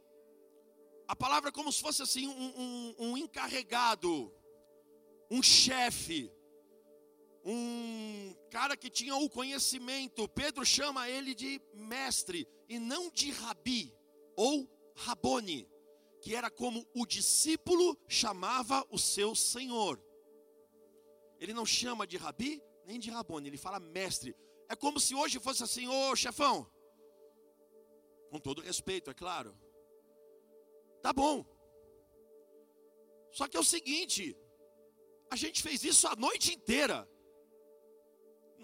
a 1.07 1.15
palavra 1.15 1.51
é 1.51 1.53
como 1.53 1.71
se 1.71 1.81
fosse 1.81 2.03
assim, 2.03 2.27
um, 2.27 2.61
um, 2.61 2.95
um 2.99 3.17
encarregado, 3.17 4.33
um 5.31 5.43
chefe, 5.43 6.33
um 7.45 8.35
cara 8.51 8.77
que 8.77 8.89
tinha 8.89 9.15
o 9.17 9.29
conhecimento. 9.29 10.29
Pedro 10.29 10.65
chama 10.65 11.09
ele 11.09 11.35
de 11.35 11.61
mestre 11.75 12.49
e 12.69 12.79
não 12.79 13.11
de 13.11 13.31
rabi 13.31 13.93
ou 14.37 14.69
rabone, 14.97 15.69
que 16.23 16.35
era 16.35 16.51
como 16.51 16.87
o 16.95 17.05
discípulo 17.05 17.99
chamava 18.09 18.87
o 18.91 18.99
seu 18.99 19.35
senhor. 19.35 20.03
Ele 21.39 21.53
não 21.53 21.67
chama 21.67 22.07
de 22.07 22.17
rabi 22.17 22.63
nem 22.87 22.99
de 22.99 23.11
rabone, 23.11 23.49
ele 23.49 23.57
fala 23.57 23.81
mestre. 23.81 24.35
É 24.69 24.77
como 24.77 25.01
se 25.01 25.15
hoje 25.15 25.39
fosse 25.39 25.63
assim, 25.63 25.87
ô 25.87 26.17
chefão, 26.17 26.71
com 28.31 28.39
todo 28.39 28.63
respeito, 28.63 29.11
é 29.11 29.15
claro. 29.15 29.57
Tá 31.03 31.13
bom. 31.13 31.45
Só 33.33 33.49
que 33.49 33.57
é 33.57 33.61
o 33.61 33.65
seguinte, 33.65 34.37
a 35.31 35.37
gente 35.37 35.63
fez 35.63 35.83
isso 35.85 36.07
a 36.07 36.17
noite 36.17 36.55
inteira. 36.55 37.09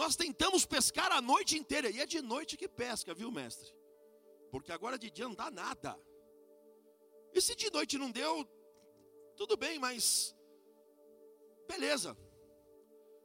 Nós 0.01 0.17
tentamos 0.17 0.65
pescar 0.65 1.13
a 1.13 1.21
noite 1.21 1.59
inteira, 1.59 1.91
e 1.91 2.01
é 2.01 2.07
de 2.07 2.23
noite 2.23 2.57
que 2.57 2.67
pesca, 2.67 3.13
viu, 3.13 3.31
mestre? 3.31 3.71
Porque 4.51 4.73
agora 4.73 4.99
de 4.99 5.11
dia 5.11 5.27
não 5.29 5.35
dá 5.35 5.51
nada. 5.51 5.95
E 7.35 7.41
se 7.47 7.55
de 7.55 7.71
noite 7.71 7.99
não 7.99 8.11
deu, 8.11 8.33
tudo 9.37 9.59
bem, 9.59 9.79
mas 9.79 10.35
beleza. 11.69 12.17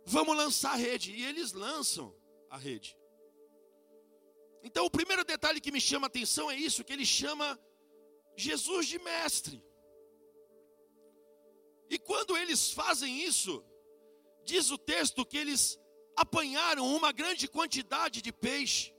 Vamos 0.05 0.35
lançar 0.35 0.73
a 0.73 0.75
rede. 0.75 1.13
E 1.13 1.23
eles 1.23 1.53
lançam 1.53 2.13
a 2.49 2.57
rede. 2.57 2.97
Então, 4.61 4.85
o 4.85 4.91
primeiro 4.91 5.23
detalhe 5.23 5.61
que 5.61 5.71
me 5.71 5.79
chama 5.79 6.07
a 6.07 6.11
atenção 6.13 6.51
é 6.51 6.57
isso: 6.57 6.83
que 6.83 6.91
ele 6.91 7.05
chama 7.05 7.57
Jesus 8.35 8.85
de 8.87 8.99
mestre. 8.99 9.63
E 11.89 11.97
quando 11.97 12.35
eles 12.35 12.69
fazem 12.69 13.23
isso, 13.23 13.63
diz 14.43 14.69
o 14.71 14.77
texto 14.77 15.25
que 15.25 15.37
eles 15.37 15.79
apanharam 16.15 16.85
uma 16.95 17.11
grande 17.11 17.47
quantidade 17.47 18.21
de 18.21 18.31
peixe. 18.31 18.93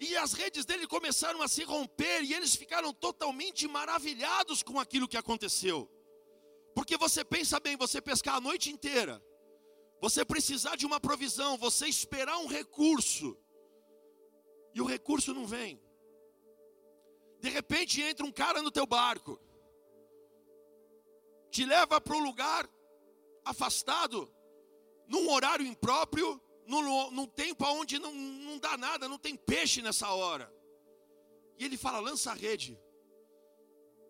E 0.00 0.16
as 0.16 0.32
redes 0.32 0.64
dele 0.64 0.86
começaram 0.86 1.42
a 1.42 1.48
se 1.48 1.64
romper 1.64 2.22
e 2.22 2.32
eles 2.32 2.54
ficaram 2.54 2.92
totalmente 2.92 3.66
maravilhados 3.66 4.62
com 4.62 4.78
aquilo 4.78 5.08
que 5.08 5.16
aconteceu. 5.16 5.90
Porque 6.74 6.96
você 6.96 7.24
pensa 7.24 7.58
bem, 7.58 7.76
você 7.76 8.00
pescar 8.00 8.36
a 8.36 8.40
noite 8.40 8.70
inteira, 8.70 9.22
você 10.00 10.24
precisar 10.24 10.76
de 10.76 10.86
uma 10.86 11.00
provisão, 11.00 11.58
você 11.58 11.88
esperar 11.88 12.38
um 12.38 12.46
recurso, 12.46 13.36
e 14.72 14.80
o 14.80 14.84
recurso 14.84 15.34
não 15.34 15.44
vem. 15.44 15.80
De 17.40 17.48
repente 17.48 18.00
entra 18.00 18.24
um 18.24 18.30
cara 18.30 18.62
no 18.62 18.70
teu 18.70 18.86
barco, 18.86 19.40
te 21.50 21.64
leva 21.64 22.00
para 22.00 22.16
um 22.16 22.22
lugar 22.22 22.68
afastado, 23.44 24.32
num 25.08 25.30
horário 25.30 25.66
impróprio, 25.66 26.40
num, 26.66 27.10
num 27.10 27.26
tempo 27.26 27.64
onde 27.64 27.98
não, 27.98 28.12
não 28.14 28.58
dá 28.58 28.76
nada, 28.76 29.08
não 29.08 29.18
tem 29.18 29.34
peixe 29.34 29.80
nessa 29.80 30.10
hora. 30.10 30.52
E 31.58 31.64
ele 31.64 31.76
fala: 31.76 31.98
lança 31.98 32.30
a 32.30 32.34
rede. 32.34 32.78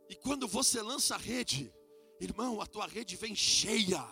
E 0.08 0.16
quando 0.16 0.48
você 0.48 0.82
lança 0.82 1.14
a 1.14 1.18
rede, 1.18 1.72
irmão, 2.20 2.60
a 2.60 2.66
tua 2.66 2.86
rede 2.86 3.14
vem 3.14 3.34
cheia, 3.34 4.04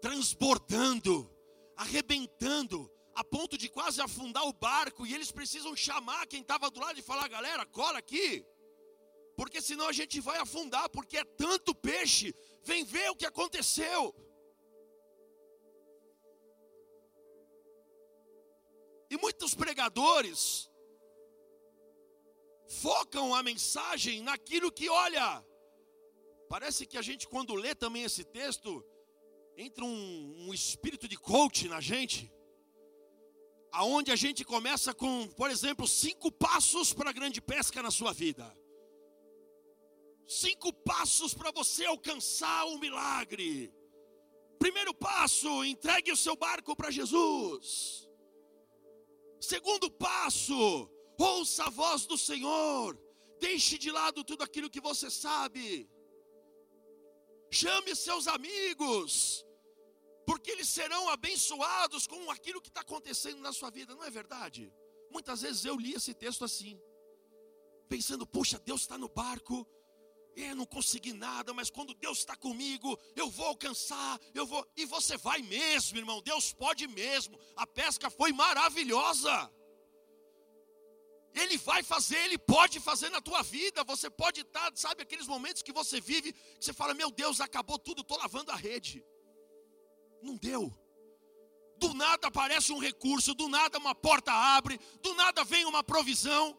transbordando, 0.00 1.30
arrebentando, 1.76 2.90
a 3.14 3.22
ponto 3.22 3.58
de 3.58 3.68
quase 3.68 4.00
afundar 4.00 4.46
o 4.46 4.52
barco, 4.52 5.06
e 5.06 5.14
eles 5.14 5.30
precisam 5.30 5.74
chamar 5.76 6.26
quem 6.26 6.40
estava 6.40 6.70
do 6.70 6.80
lado 6.80 6.98
e 6.98 7.02
falar: 7.02 7.28
galera, 7.28 7.66
cola 7.66 7.98
aqui, 7.98 8.46
porque 9.36 9.60
senão 9.60 9.88
a 9.88 9.92
gente 9.92 10.20
vai 10.20 10.38
afundar, 10.38 10.88
porque 10.88 11.18
é 11.18 11.24
tanto 11.24 11.74
peixe, 11.74 12.34
vem 12.62 12.84
ver 12.84 13.10
o 13.10 13.16
que 13.16 13.26
aconteceu. 13.26 14.14
E 19.10 19.16
muitos 19.16 19.54
pregadores 19.54 20.70
focam 22.68 23.34
a 23.34 23.42
mensagem 23.42 24.22
naquilo 24.22 24.70
que, 24.70 24.88
olha, 24.88 25.44
parece 26.48 26.86
que 26.86 26.98
a 26.98 27.02
gente, 27.02 27.26
quando 27.26 27.54
lê 27.54 27.74
também 27.74 28.02
esse 28.04 28.24
texto, 28.24 28.84
entra 29.56 29.84
um, 29.84 30.48
um 30.48 30.54
espírito 30.54 31.08
de 31.08 31.16
coach 31.16 31.66
na 31.68 31.80
gente, 31.80 32.30
aonde 33.72 34.12
a 34.12 34.16
gente 34.16 34.44
começa 34.44 34.94
com, 34.94 35.28
por 35.28 35.50
exemplo, 35.50 35.86
cinco 35.86 36.30
passos 36.30 36.92
para 36.92 37.10
a 37.10 37.12
grande 37.12 37.40
pesca 37.40 37.82
na 37.82 37.90
sua 37.90 38.12
vida. 38.12 38.56
Cinco 40.26 40.72
passos 40.72 41.32
para 41.32 41.50
você 41.50 41.86
alcançar 41.86 42.66
o 42.66 42.78
milagre. 42.78 43.72
Primeiro 44.58 44.92
passo, 44.92 45.64
entregue 45.64 46.12
o 46.12 46.16
seu 46.16 46.36
barco 46.36 46.76
para 46.76 46.90
Jesus. 46.90 48.07
Segundo 49.40 49.90
passo, 49.90 50.90
ouça 51.18 51.64
a 51.64 51.70
voz 51.70 52.06
do 52.06 52.18
Senhor. 52.18 52.98
Deixe 53.40 53.78
de 53.78 53.90
lado 53.90 54.24
tudo 54.24 54.42
aquilo 54.42 54.70
que 54.70 54.80
você 54.80 55.10
sabe. 55.10 55.88
Chame 57.50 57.94
seus 57.94 58.26
amigos, 58.28 59.44
porque 60.26 60.50
eles 60.50 60.68
serão 60.68 61.08
abençoados 61.08 62.06
com 62.06 62.30
aquilo 62.30 62.60
que 62.60 62.68
está 62.68 62.82
acontecendo 62.82 63.40
na 63.40 63.52
sua 63.52 63.70
vida, 63.70 63.94
não 63.94 64.04
é 64.04 64.10
verdade? 64.10 64.72
Muitas 65.10 65.40
vezes 65.40 65.64
eu 65.64 65.76
li 65.76 65.94
esse 65.94 66.12
texto 66.12 66.44
assim, 66.44 66.78
pensando: 67.88 68.26
puxa, 68.26 68.58
Deus 68.58 68.82
está 68.82 68.98
no 68.98 69.08
barco, 69.08 69.66
eu 70.42 70.56
não 70.56 70.66
consegui 70.66 71.12
nada, 71.12 71.52
mas 71.52 71.70
quando 71.70 71.94
Deus 71.94 72.18
está 72.18 72.36
comigo, 72.36 72.98
eu 73.16 73.28
vou 73.28 73.46
alcançar, 73.46 74.20
eu 74.34 74.46
vou. 74.46 74.66
E 74.76 74.84
você 74.84 75.16
vai 75.16 75.42
mesmo, 75.42 75.98
irmão. 75.98 76.22
Deus 76.22 76.52
pode 76.52 76.86
mesmo. 76.86 77.38
A 77.56 77.66
pesca 77.66 78.08
foi 78.08 78.32
maravilhosa. 78.32 79.52
Ele 81.34 81.56
vai 81.58 81.82
fazer, 81.82 82.18
Ele 82.24 82.38
pode 82.38 82.80
fazer 82.80 83.10
na 83.10 83.20
tua 83.20 83.42
vida. 83.42 83.84
Você 83.84 84.08
pode 84.08 84.40
estar, 84.42 84.70
sabe, 84.76 85.02
aqueles 85.02 85.26
momentos 85.26 85.62
que 85.62 85.72
você 85.72 86.00
vive, 86.00 86.32
que 86.32 86.64
você 86.64 86.72
fala: 86.72 86.94
Meu 86.94 87.10
Deus, 87.10 87.40
acabou 87.40 87.78
tudo, 87.78 88.02
estou 88.02 88.18
lavando 88.18 88.50
a 88.50 88.56
rede. 88.56 89.04
Não 90.22 90.36
deu. 90.36 90.72
Do 91.78 91.94
nada 91.94 92.26
aparece 92.26 92.72
um 92.72 92.78
recurso, 92.78 93.34
do 93.34 93.48
nada 93.48 93.78
uma 93.78 93.94
porta 93.94 94.32
abre, 94.32 94.80
do 95.00 95.14
nada 95.14 95.44
vem 95.44 95.64
uma 95.64 95.82
provisão, 95.82 96.58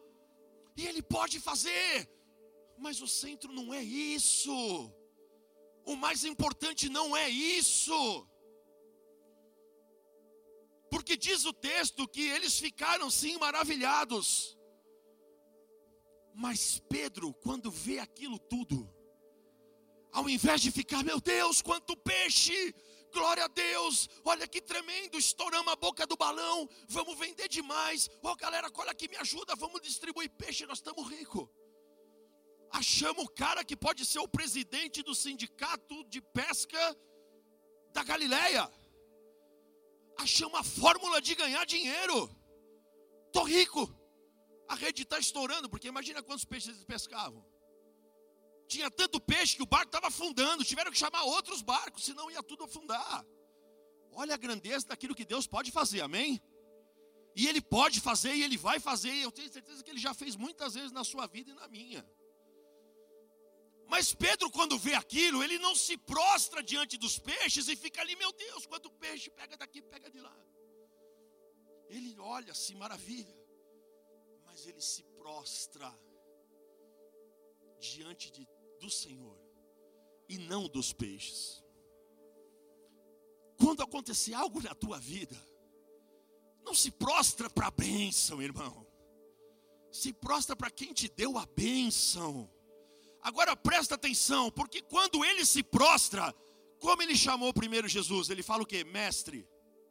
e 0.76 0.86
Ele 0.86 1.02
pode 1.02 1.38
fazer. 1.38 2.08
Mas 2.80 3.02
o 3.02 3.06
centro 3.06 3.52
não 3.52 3.74
é 3.74 3.82
isso. 3.82 4.50
O 5.84 5.94
mais 5.94 6.24
importante 6.24 6.88
não 6.88 7.14
é 7.14 7.28
isso. 7.28 8.26
Porque 10.90 11.14
diz 11.14 11.44
o 11.44 11.52
texto 11.52 12.08
que 12.08 12.22
eles 12.22 12.58
ficaram 12.58 13.10
sim 13.10 13.36
maravilhados. 13.36 14.56
Mas 16.34 16.80
Pedro, 16.88 17.34
quando 17.34 17.70
vê 17.70 17.98
aquilo 17.98 18.38
tudo, 18.38 18.90
ao 20.10 20.26
invés 20.26 20.62
de 20.62 20.70
ficar, 20.70 21.04
meu 21.04 21.20
Deus, 21.20 21.60
quanto 21.60 21.94
peixe, 21.94 22.74
glória 23.12 23.44
a 23.44 23.48
Deus, 23.48 24.08
olha 24.24 24.48
que 24.48 24.62
tremendo, 24.62 25.18
estouramos 25.18 25.70
a 25.70 25.76
boca 25.76 26.06
do 26.06 26.16
balão, 26.16 26.66
vamos 26.88 27.18
vender 27.18 27.48
demais. 27.48 28.08
Ó 28.22 28.32
oh, 28.32 28.36
galera, 28.36 28.70
olha 28.74 28.92
aqui, 28.92 29.06
me 29.06 29.16
ajuda, 29.16 29.54
vamos 29.54 29.82
distribuir 29.82 30.30
peixe, 30.30 30.64
nós 30.64 30.78
estamos 30.78 31.06
ricos 31.10 31.46
achamos 32.70 33.24
o 33.24 33.28
cara 33.28 33.64
que 33.64 33.76
pode 33.76 34.04
ser 34.04 34.18
o 34.20 34.28
presidente 34.28 35.02
do 35.02 35.14
sindicato 35.14 36.04
de 36.04 36.20
pesca 36.20 36.96
da 37.92 38.02
Galileia. 38.04 38.70
Achamos 40.18 40.58
a 40.58 40.62
fórmula 40.62 41.20
de 41.20 41.34
ganhar 41.34 41.64
dinheiro. 41.64 42.30
Tô 43.32 43.42
rico. 43.42 43.88
A 44.68 44.74
rede 44.74 45.02
está 45.02 45.18
estourando, 45.18 45.68
porque 45.68 45.88
imagina 45.88 46.22
quantos 46.22 46.44
peixes 46.44 46.68
eles 46.68 46.84
pescavam. 46.84 47.44
Tinha 48.68 48.88
tanto 48.88 49.20
peixe 49.20 49.56
que 49.56 49.62
o 49.62 49.66
barco 49.66 49.86
estava 49.86 50.06
afundando. 50.06 50.64
Tiveram 50.64 50.92
que 50.92 50.98
chamar 50.98 51.24
outros 51.24 51.60
barcos, 51.60 52.04
senão 52.04 52.30
ia 52.30 52.42
tudo 52.42 52.64
afundar. 52.64 53.26
Olha 54.12 54.34
a 54.34 54.38
grandeza 54.38 54.86
daquilo 54.86 55.14
que 55.14 55.24
Deus 55.24 55.46
pode 55.46 55.72
fazer, 55.72 56.02
amém? 56.02 56.40
E 57.34 57.48
Ele 57.48 57.60
pode 57.60 58.00
fazer 58.00 58.34
e 58.34 58.42
Ele 58.42 58.56
vai 58.56 58.78
fazer. 58.78 59.12
E 59.12 59.22
eu 59.22 59.32
tenho 59.32 59.52
certeza 59.52 59.82
que 59.82 59.90
Ele 59.90 59.98
já 59.98 60.14
fez 60.14 60.36
muitas 60.36 60.74
vezes 60.74 60.92
na 60.92 61.02
sua 61.02 61.26
vida 61.26 61.50
e 61.50 61.54
na 61.54 61.66
minha. 61.66 62.08
Mas 63.90 64.14
Pedro, 64.14 64.48
quando 64.52 64.78
vê 64.78 64.94
aquilo, 64.94 65.42
ele 65.42 65.58
não 65.58 65.74
se 65.74 65.96
prostra 65.96 66.62
diante 66.62 66.96
dos 66.96 67.18
peixes 67.18 67.66
e 67.66 67.74
fica 67.74 68.00
ali, 68.00 68.14
meu 68.14 68.32
Deus, 68.32 68.64
quanto 68.64 68.88
peixe, 68.88 69.28
pega 69.30 69.56
daqui, 69.56 69.82
pega 69.82 70.08
de 70.08 70.20
lá. 70.20 70.34
Ele 71.88 72.16
olha, 72.20 72.54
se 72.54 72.72
maravilha, 72.76 73.36
mas 74.46 74.64
ele 74.64 74.80
se 74.80 75.02
prostra 75.18 75.92
diante 77.80 78.30
de, 78.30 78.46
do 78.78 78.88
Senhor 78.88 79.36
e 80.28 80.38
não 80.38 80.68
dos 80.68 80.92
peixes. 80.92 81.60
Quando 83.58 83.82
acontecer 83.82 84.34
algo 84.34 84.62
na 84.62 84.72
tua 84.72 85.00
vida, 85.00 85.36
não 86.62 86.74
se 86.74 86.92
prostra 86.92 87.50
para 87.50 87.66
a 87.66 87.72
bênção, 87.72 88.40
irmão. 88.40 88.86
Se 89.90 90.12
prostra 90.12 90.54
para 90.54 90.70
quem 90.70 90.92
te 90.92 91.08
deu 91.08 91.36
a 91.36 91.44
bênção. 91.44 92.48
Agora 93.22 93.54
presta 93.54 93.94
atenção, 93.94 94.50
porque 94.50 94.80
quando 94.80 95.24
ele 95.24 95.44
se 95.44 95.62
prostra, 95.62 96.34
como 96.78 97.02
ele 97.02 97.14
chamou 97.14 97.52
primeiro 97.52 97.86
Jesus? 97.86 98.30
Ele 98.30 98.42
fala 98.42 98.62
o 98.62 98.66
que? 98.66 98.82
Mestre. 98.84 99.46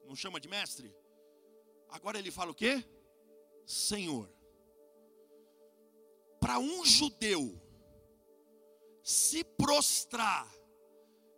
Não 0.06 0.16
chama 0.16 0.40
de 0.40 0.48
mestre? 0.48 0.94
Agora 1.90 2.18
ele 2.18 2.32
fala 2.32 2.52
o 2.52 2.56
que? 2.56 2.84
Senhor. 3.66 4.28
Para 6.40 6.58
um 6.58 6.84
judeu 6.84 7.62
se 9.04 9.44
prostrar 9.44 10.52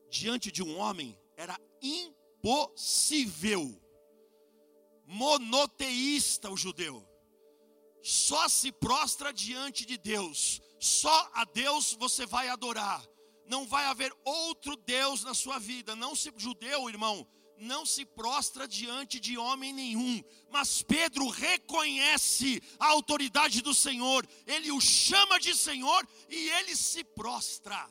diante 0.10 0.52
de 0.52 0.64
um 0.64 0.78
homem 0.78 1.20
era 1.36 1.60
impossível. 1.82 3.78
Monoteísta 5.06 6.50
o 6.50 6.56
judeu. 6.56 7.06
Só 8.02 8.48
se 8.48 8.72
prostra 8.72 9.34
diante 9.34 9.86
de 9.86 9.98
Deus 9.98 10.62
só 10.82 11.30
a 11.34 11.46
Deus 11.46 11.94
você 11.94 12.26
vai 12.26 12.50
adorar. 12.50 13.06
Não 13.46 13.68
vai 13.68 13.86
haver 13.86 14.12
outro 14.26 14.76
Deus 14.76 15.24
na 15.24 15.36
sua 15.36 15.60
vida. 15.60 15.96
Não 15.96 16.16
se 16.16 16.34
judeu, 16.36 16.90
irmão, 16.90 17.28
não 17.56 17.86
se 17.86 18.04
prostra 18.04 18.68
diante 18.68 19.20
de 19.20 19.38
homem 19.38 19.72
nenhum. 19.72 20.24
Mas 20.50 20.82
Pedro 20.82 21.28
reconhece 21.28 22.60
a 22.80 22.88
autoridade 22.88 23.62
do 23.62 23.76
Senhor. 23.76 24.28
Ele 24.48 24.72
o 24.72 24.82
chama 24.82 25.40
de 25.40 25.56
Senhor 25.56 26.08
e 26.28 26.50
ele 26.50 26.76
se 26.76 27.04
prostra. 27.04 27.88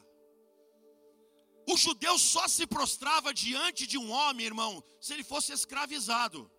O 1.69 1.77
judeu 1.77 2.19
só 2.19 2.49
se 2.49 2.67
prostrava 2.67 3.33
diante 3.33 3.87
de 3.87 3.97
um 3.97 4.11
homem, 4.11 4.47
irmão, 4.47 4.83
se 5.01 5.13
ele 5.13 5.23
fosse 5.23 5.53
escravizado. 5.53 6.51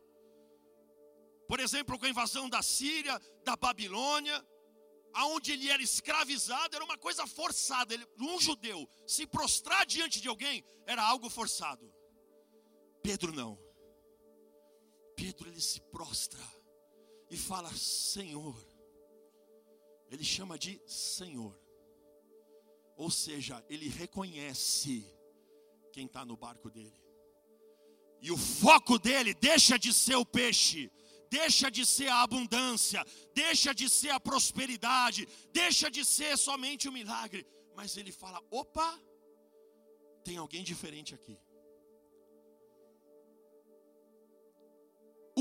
Por 1.50 1.60
exemplo, 1.60 2.00
com 2.00 2.06
a 2.06 2.10
invasão 2.10 2.48
da 2.48 2.62
Síria, 2.62 3.20
da 3.44 3.58
Babilônia, 3.58 4.42
aonde 5.14 5.52
ele 5.52 5.70
era 5.70 5.82
escravizado, 5.82 6.76
era 6.76 6.86
uma 6.86 6.98
coisa 6.98 7.26
forçada. 7.28 7.94
Ele, 7.94 8.08
um 8.20 8.40
judeu 8.40 8.88
se 9.06 9.26
prostrar 9.26 9.86
diante 9.86 10.22
de 10.22 10.28
alguém 10.28 10.64
era 10.86 11.04
algo 11.04 11.30
forçado. 11.30 11.92
Pedro 13.02 13.32
não. 13.32 13.58
Pedro 15.16 15.50
ele 15.50 15.62
se 15.62 15.82
prostra 15.82 16.42
e 17.30 17.38
fala: 17.38 17.72
Senhor. 17.74 18.56
Ele 20.10 20.24
chama 20.24 20.60
de 20.60 20.82
Senhor. 20.86 21.58
Ou 22.98 23.10
seja, 23.10 23.66
ele 23.70 23.88
reconhece 23.88 25.06
quem 25.94 26.06
está 26.06 26.26
no 26.26 26.36
barco 26.36 26.70
dele. 26.70 27.02
E 28.22 28.32
o 28.32 28.38
foco 28.38 29.00
dele 29.00 29.34
deixa 29.34 29.80
de 29.80 29.94
ser 29.94 30.16
o 30.16 30.26
peixe 30.26 30.92
deixa 31.32 31.72
de 31.72 31.84
ser 31.86 32.10
a 32.10 32.22
abundância, 32.22 33.02
deixa 33.34 33.74
de 33.74 33.90
ser 33.90 34.10
a 34.10 34.20
prosperidade, 34.20 35.28
deixa 35.52 35.90
de 35.90 36.04
ser 36.04 36.38
somente 36.38 36.90
o 36.90 36.92
milagre, 36.92 37.48
mas 37.74 37.96
ele 37.96 38.12
fala: 38.12 38.40
opa, 38.52 38.90
tem 40.26 40.38
alguém 40.38 40.64
diferente 40.72 41.16
aqui. 41.16 41.38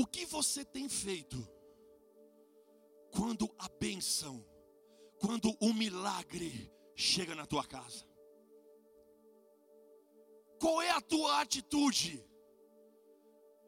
O 0.01 0.05
que 0.07 0.25
você 0.25 0.63
tem 0.63 0.87
feito 0.87 1.37
quando 3.11 3.53
a 3.59 3.67
bênção, 3.67 4.35
quando 5.19 5.55
o 5.59 5.73
milagre 5.73 6.71
chega 6.95 7.35
na 7.35 7.45
tua 7.45 7.65
casa. 7.65 8.05
Qual 10.57 10.81
é 10.81 10.91
a 10.91 11.01
tua 11.01 11.41
atitude? 11.41 12.23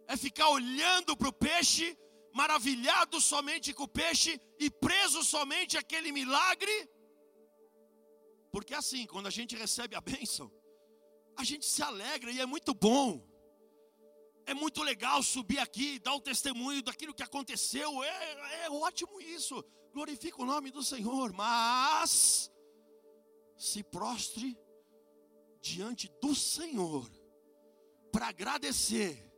É 0.07 0.15
ficar 0.15 0.49
olhando 0.49 1.17
para 1.17 1.27
o 1.27 1.33
peixe, 1.33 1.97
maravilhado 2.33 3.21
somente 3.21 3.73
com 3.73 3.83
o 3.83 3.87
peixe 3.87 4.39
e 4.59 4.69
preso 4.69 5.23
somente 5.23 5.77
aquele 5.77 6.11
milagre? 6.11 6.89
Porque 8.51 8.73
assim, 8.73 9.05
quando 9.05 9.27
a 9.27 9.31
gente 9.31 9.55
recebe 9.55 9.95
a 9.95 10.01
bênção, 10.01 10.51
a 11.35 11.43
gente 11.43 11.65
se 11.65 11.81
alegra 11.81 12.31
e 12.31 12.39
é 12.39 12.45
muito 12.45 12.73
bom. 12.73 13.27
É 14.45 14.53
muito 14.53 14.83
legal 14.83 15.23
subir 15.23 15.59
aqui, 15.59 15.99
dar 15.99 16.15
o 16.15 16.21
testemunho 16.21 16.83
daquilo 16.83 17.13
que 17.13 17.23
aconteceu. 17.23 18.03
É, 18.03 18.65
é 18.65 18.69
ótimo 18.69 19.21
isso. 19.21 19.63
Glorifica 19.93 20.41
o 20.41 20.45
nome 20.45 20.69
do 20.69 20.83
Senhor. 20.83 21.31
Mas 21.31 22.51
se 23.57 23.83
prostre 23.83 24.57
diante 25.61 26.11
do 26.21 26.35
Senhor 26.35 27.09
para 28.11 28.27
agradecer 28.27 29.31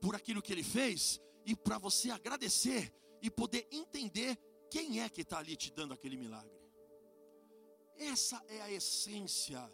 por 0.00 0.16
aquilo 0.16 0.42
que 0.42 0.52
Ele 0.52 0.64
fez 0.64 1.20
e 1.46 1.54
para 1.54 1.78
você 1.78 2.10
agradecer 2.10 2.92
e 3.22 3.30
poder 3.30 3.66
entender 3.70 4.36
quem 4.70 5.00
é 5.00 5.08
que 5.08 5.22
está 5.22 5.38
ali 5.38 5.56
te 5.56 5.70
dando 5.70 5.94
aquele 5.94 6.16
milagre. 6.16 6.50
Essa 7.96 8.44
é 8.48 8.60
a 8.60 8.70
essência 8.70 9.72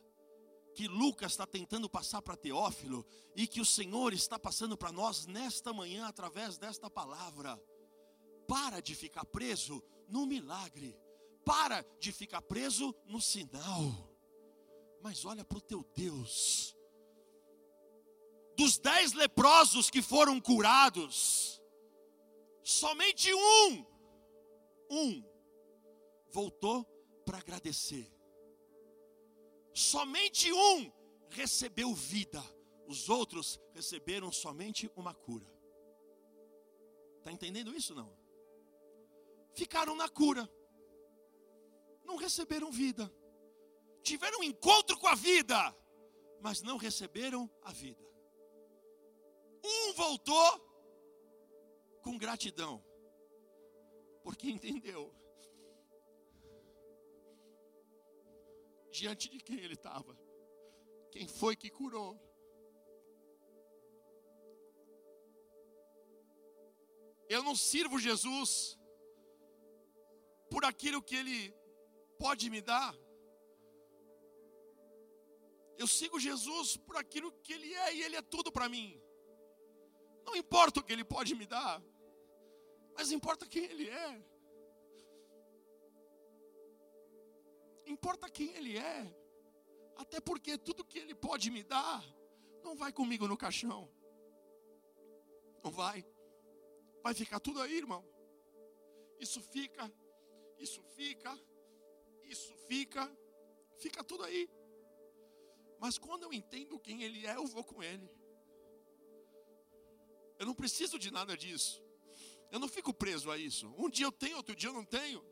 que 0.75 0.87
Lucas 0.87 1.33
está 1.33 1.47
tentando 1.47 1.89
passar 1.89 2.23
para 2.23 2.37
Teófilo 2.37 3.05
e 3.35 3.47
que 3.47 3.61
o 3.61 3.65
Senhor 3.65 4.13
está 4.13 4.39
passando 4.39 4.77
para 4.77 4.93
nós 4.93 5.27
nesta 5.27 5.73
manhã 5.73 6.07
através 6.07 6.57
desta 6.57 6.89
palavra. 6.89 7.61
Para 8.47 8.81
de 8.81 8.95
ficar 8.95 9.25
preso 9.25 9.83
no 10.09 10.27
milagre, 10.27 10.97
para 11.45 11.83
de 11.99 12.13
ficar 12.13 12.43
preso 12.43 12.95
no 13.07 13.21
sinal, 13.21 13.81
mas 15.03 15.25
olha 15.25 15.45
para 15.45 15.59
o 15.59 15.63
teu 15.63 15.83
Deus. 15.95 16.77
Dos 18.57 18.79
dez 18.79 19.15
leprosos 19.15 19.89
que 19.89 20.03
foram 20.03 20.39
curados, 20.41 21.62
somente 22.63 23.33
um, 23.35 23.87
um, 24.91 25.25
voltou 26.31 26.85
para 27.25 27.39
agradecer. 27.39 28.11
Somente 29.75 30.53
um 30.53 30.93
recebeu 31.31 31.95
vida, 31.95 32.43
os 32.87 33.09
outros 33.09 33.61
receberam 33.73 34.31
somente 34.31 34.91
uma 34.95 35.15
cura. 35.15 35.51
Está 37.19 37.33
entendendo 37.33 37.75
isso 37.75 37.95
não? 37.95 38.13
Ficaram 39.55 39.95
na 39.95 40.09
cura, 40.09 40.49
não 42.05 42.17
receberam 42.17 42.71
vida, 42.71 43.13
tiveram 44.03 44.41
um 44.41 44.45
encontro 44.45 44.99
com 44.99 45.07
a 45.07 45.15
vida, 45.15 45.77
mas 46.41 46.63
não 46.63 46.77
receberam 46.77 47.51
a 47.63 47.73
vida. 47.73 48.03
Um 49.65 49.93
voltou 49.93 50.72
com 52.03 52.19
gratidão, 52.19 52.85
porque 54.23 54.51
entendeu 54.51 55.15
diante 58.91 59.29
de 59.31 59.39
quem 59.41 59.59
ele 59.59 59.75
estava. 59.75 60.17
Quem 61.11 61.27
foi 61.27 61.57
que 61.57 61.71
curou? 61.71 62.21
Eu 67.29 67.43
não 67.43 67.55
sirvo 67.57 67.99
Jesus 67.99 68.79
por 70.51 70.65
aquilo 70.65 71.03
que 71.03 71.17
ele 71.17 71.55
pode 72.19 72.51
me 72.51 72.61
dar. 72.61 72.95
Eu 75.79 75.87
sigo 75.87 76.21
Jesus 76.21 76.77
por 76.77 76.97
aquilo 76.97 77.33
que 77.43 77.55
ele 77.55 77.73
é 77.75 77.95
e 77.95 78.03
ele 78.03 78.17
é 78.17 78.23
tudo 78.23 78.53
para 78.53 78.69
mim. 78.69 79.01
Não 80.27 80.37
importa 80.37 80.81
o 80.81 80.85
que 80.85 80.93
ele 80.93 81.05
pode 81.05 81.35
me 81.35 81.47
dar, 81.47 81.83
mas 82.95 83.11
importa 83.11 83.47
quem 83.47 83.65
ele 83.65 83.89
é. 83.89 84.33
importa 87.93 88.29
quem 88.31 88.55
Ele 88.55 88.77
é, 88.77 89.15
até 89.97 90.21
porque 90.21 90.59
tudo 90.59 90.85
que 90.85 90.99
Ele 90.99 91.15
pode 91.15 91.51
me 91.51 91.63
dar, 91.63 92.03
não 92.63 92.75
vai 92.75 92.93
comigo 92.93 93.29
no 93.29 93.37
caixão, 93.37 93.91
não 95.63 95.71
vai, 95.71 96.05
vai 97.03 97.15
ficar 97.15 97.41
tudo 97.41 97.61
aí, 97.61 97.77
irmão. 97.77 98.05
Isso 99.19 99.41
fica, 99.41 99.93
isso 100.59 100.83
fica, 100.97 101.39
isso 102.25 102.55
fica, 102.69 103.11
fica 103.79 104.03
tudo 104.03 104.25
aí. 104.25 104.49
Mas 105.79 105.99
quando 105.99 106.25
eu 106.25 106.33
entendo 106.33 106.81
quem 106.81 107.03
Ele 107.03 107.27
é, 107.27 107.37
eu 107.37 107.47
vou 107.47 107.65
com 107.65 107.83
Ele. 107.83 108.09
Eu 110.39 110.47
não 110.47 110.55
preciso 110.55 110.99
de 110.99 111.11
nada 111.11 111.37
disso. 111.37 111.82
Eu 112.53 112.61
não 112.61 112.69
fico 112.69 112.93
preso 112.93 113.31
a 113.31 113.39
isso. 113.39 113.75
Um 113.79 113.89
dia 113.89 114.05
eu 114.05 114.13
tenho, 114.13 114.37
outro 114.37 114.55
dia 114.55 114.69
eu 114.69 114.75
não 114.75 114.85
tenho. 114.85 115.25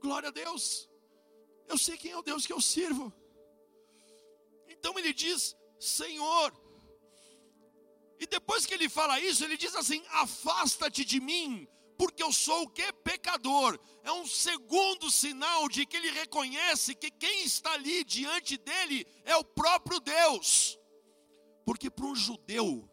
Glória 0.00 0.30
a 0.30 0.32
Deus. 0.32 0.90
Eu 1.68 1.78
sei 1.78 1.96
quem 1.96 2.10
é 2.10 2.18
o 2.18 2.22
Deus 2.22 2.44
que 2.44 2.52
eu 2.52 2.60
sirvo. 2.60 3.12
Então 4.66 4.98
ele 4.98 5.12
diz: 5.12 5.56
Senhor. 5.78 6.52
E 8.18 8.26
depois 8.26 8.66
que 8.66 8.74
ele 8.74 8.88
fala 8.88 9.20
isso, 9.20 9.44
ele 9.44 9.56
diz 9.56 9.76
assim: 9.76 10.02
Afasta-te 10.08 11.04
de 11.04 11.20
mim, 11.20 11.68
porque 11.96 12.20
eu 12.20 12.32
sou 12.32 12.64
o 12.64 12.68
que? 12.68 12.92
Pecador. 12.92 13.78
É 14.02 14.10
um 14.10 14.26
segundo 14.26 15.08
sinal 15.08 15.68
de 15.68 15.86
que 15.86 15.96
ele 15.96 16.10
reconhece 16.10 16.96
que 16.96 17.12
quem 17.12 17.44
está 17.44 17.74
ali 17.74 18.02
diante 18.02 18.58
dele 18.58 19.06
é 19.24 19.36
o 19.36 19.44
próprio 19.44 20.00
Deus. 20.00 20.76
Porque 21.64 21.88
para 21.88 22.06
um 22.06 22.16
judeu, 22.16 22.91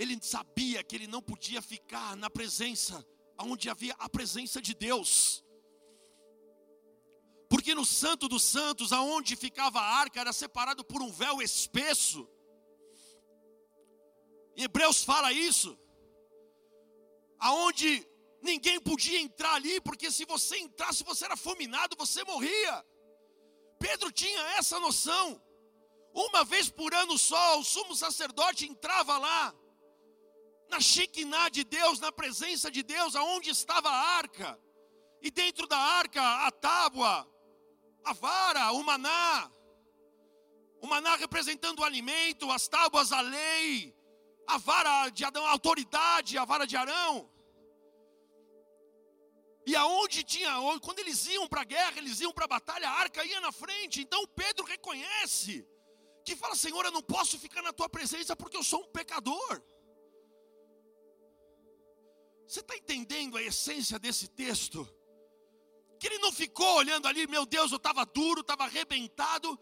ele 0.00 0.18
sabia 0.22 0.82
que 0.82 0.96
ele 0.96 1.06
não 1.06 1.20
podia 1.20 1.60
ficar 1.60 2.16
na 2.16 2.30
presença, 2.30 3.06
onde 3.38 3.68
havia 3.68 3.94
a 3.98 4.08
presença 4.08 4.58
de 4.66 4.74
Deus. 4.74 5.44
Porque 7.50 7.74
no 7.74 7.84
Santo 7.84 8.26
dos 8.26 8.42
Santos, 8.42 8.94
aonde 8.94 9.36
ficava 9.36 9.78
a 9.78 9.94
arca, 10.02 10.18
era 10.18 10.32
separado 10.32 10.82
por 10.82 11.02
um 11.02 11.12
véu 11.12 11.42
espesso. 11.42 12.26
Hebreus 14.56 15.04
fala 15.04 15.34
isso. 15.34 15.78
Aonde 17.38 18.08
ninguém 18.40 18.80
podia 18.80 19.20
entrar 19.20 19.52
ali, 19.52 19.82
porque 19.82 20.10
se 20.10 20.24
você 20.24 20.56
entrasse, 20.56 21.04
você 21.04 21.26
era 21.26 21.36
fulminado, 21.36 21.94
você 21.98 22.24
morria. 22.24 22.86
Pedro 23.78 24.10
tinha 24.10 24.40
essa 24.56 24.80
noção. 24.80 25.42
Uma 26.14 26.42
vez 26.42 26.70
por 26.70 26.94
ano 26.94 27.18
só, 27.18 27.60
o 27.60 27.64
sumo 27.64 27.94
sacerdote 27.94 28.66
entrava 28.66 29.18
lá, 29.18 29.54
na 30.70 30.80
Shekinah 30.80 31.48
de 31.50 31.64
Deus, 31.64 32.00
na 32.00 32.10
presença 32.12 32.70
de 32.70 32.82
Deus, 32.82 33.14
aonde 33.16 33.50
estava 33.50 33.88
a 33.90 34.00
arca. 34.16 34.58
E 35.20 35.30
dentro 35.30 35.66
da 35.66 35.76
arca, 35.76 36.22
a 36.46 36.50
tábua, 36.50 37.28
a 38.04 38.12
vara, 38.12 38.72
o 38.72 38.82
maná, 38.82 39.50
o 40.80 40.86
maná 40.86 41.16
representando 41.16 41.80
o 41.80 41.84
alimento, 41.84 42.50
as 42.50 42.68
tábuas, 42.68 43.12
a 43.12 43.20
lei, 43.20 43.94
a 44.46 44.56
vara 44.58 45.10
de 45.10 45.24
Adão, 45.24 45.44
a 45.44 45.50
autoridade, 45.50 46.38
a 46.38 46.44
vara 46.44 46.66
de 46.66 46.76
Arão. 46.76 47.30
E 49.66 49.76
aonde 49.76 50.22
tinha, 50.24 50.50
quando 50.80 51.00
eles 51.00 51.26
iam 51.26 51.46
para 51.46 51.60
a 51.60 51.64
guerra, 51.64 51.98
eles 51.98 52.20
iam 52.20 52.32
para 52.32 52.46
a 52.46 52.54
batalha, 52.56 52.88
a 52.88 52.92
arca 52.92 53.24
ia 53.24 53.40
na 53.40 53.52
frente. 53.52 54.00
Então 54.00 54.26
Pedro 54.28 54.64
reconhece 54.64 55.66
que 56.24 56.34
fala: 56.34 56.54
Senhor, 56.54 56.84
eu 56.84 56.92
não 56.92 57.02
posso 57.02 57.38
ficar 57.38 57.62
na 57.62 57.72
tua 57.72 57.88
presença 57.88 58.34
porque 58.34 58.56
eu 58.56 58.62
sou 58.62 58.80
um 58.82 58.92
pecador. 58.98 59.62
Você 62.50 62.60
está 62.60 62.76
entendendo 62.76 63.36
a 63.36 63.42
essência 63.42 63.98
desse 63.98 64.26
texto? 64.28 64.80
que 66.00 66.06
ele 66.06 66.18
não 66.18 66.32
ficou 66.32 66.76
olhando 66.76 67.06
ali, 67.06 67.26
meu 67.26 67.44
Deus, 67.44 67.70
eu 67.70 67.76
estava 67.76 68.06
duro, 68.06 68.40
estava 68.40 68.64
arrebentado. 68.64 69.60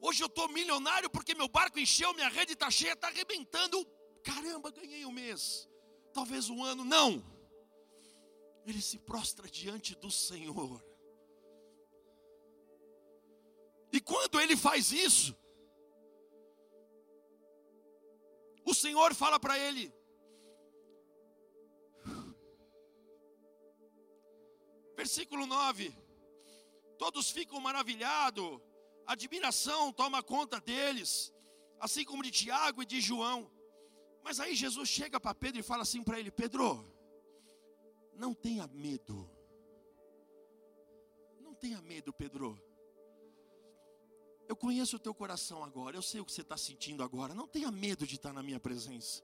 Hoje 0.00 0.22
eu 0.22 0.28
estou 0.28 0.48
milionário 0.48 1.10
porque 1.10 1.34
meu 1.34 1.48
barco 1.48 1.80
encheu, 1.80 2.14
minha 2.14 2.28
rede 2.28 2.52
está 2.52 2.70
cheia, 2.70 2.92
está 2.92 3.08
arrebentando. 3.08 3.84
Caramba, 4.22 4.70
ganhei 4.70 5.04
um 5.04 5.10
mês, 5.10 5.68
talvez 6.12 6.48
um 6.48 6.62
ano. 6.62 6.84
Não, 6.84 7.20
ele 8.64 8.80
se 8.80 8.96
prostra 8.96 9.48
diante 9.48 9.96
do 9.96 10.08
Senhor. 10.08 10.80
E 13.92 14.00
quando 14.00 14.40
ele 14.40 14.56
faz 14.56 14.92
isso, 14.92 15.36
o 18.64 18.72
Senhor 18.72 19.16
fala 19.16 19.40
para 19.40 19.58
ele: 19.58 19.92
Versículo 25.02 25.46
9: 25.46 25.92
Todos 26.96 27.28
ficam 27.28 27.58
maravilhados, 27.58 28.60
admiração 29.04 29.92
toma 29.92 30.22
conta 30.22 30.60
deles, 30.60 31.34
assim 31.80 32.04
como 32.04 32.22
de 32.22 32.30
Tiago 32.30 32.84
e 32.84 32.86
de 32.86 33.00
João. 33.00 33.50
Mas 34.22 34.38
aí 34.38 34.54
Jesus 34.54 34.88
chega 34.88 35.18
para 35.18 35.34
Pedro 35.34 35.58
e 35.58 35.64
fala 35.64 35.82
assim 35.82 36.04
para 36.04 36.20
ele: 36.20 36.30
Pedro, 36.30 36.84
não 38.14 38.32
tenha 38.32 38.64
medo, 38.68 39.28
não 41.40 41.52
tenha 41.52 41.82
medo, 41.82 42.12
Pedro. 42.12 42.56
Eu 44.48 44.54
conheço 44.54 44.94
o 44.94 45.00
teu 45.00 45.12
coração 45.12 45.64
agora, 45.64 45.96
eu 45.96 46.02
sei 46.02 46.20
o 46.20 46.24
que 46.24 46.30
você 46.30 46.42
está 46.42 46.56
sentindo 46.56 47.02
agora. 47.02 47.34
Não 47.34 47.48
tenha 47.48 47.72
medo 47.72 48.06
de 48.06 48.14
estar 48.14 48.32
na 48.32 48.42
minha 48.42 48.60
presença. 48.60 49.20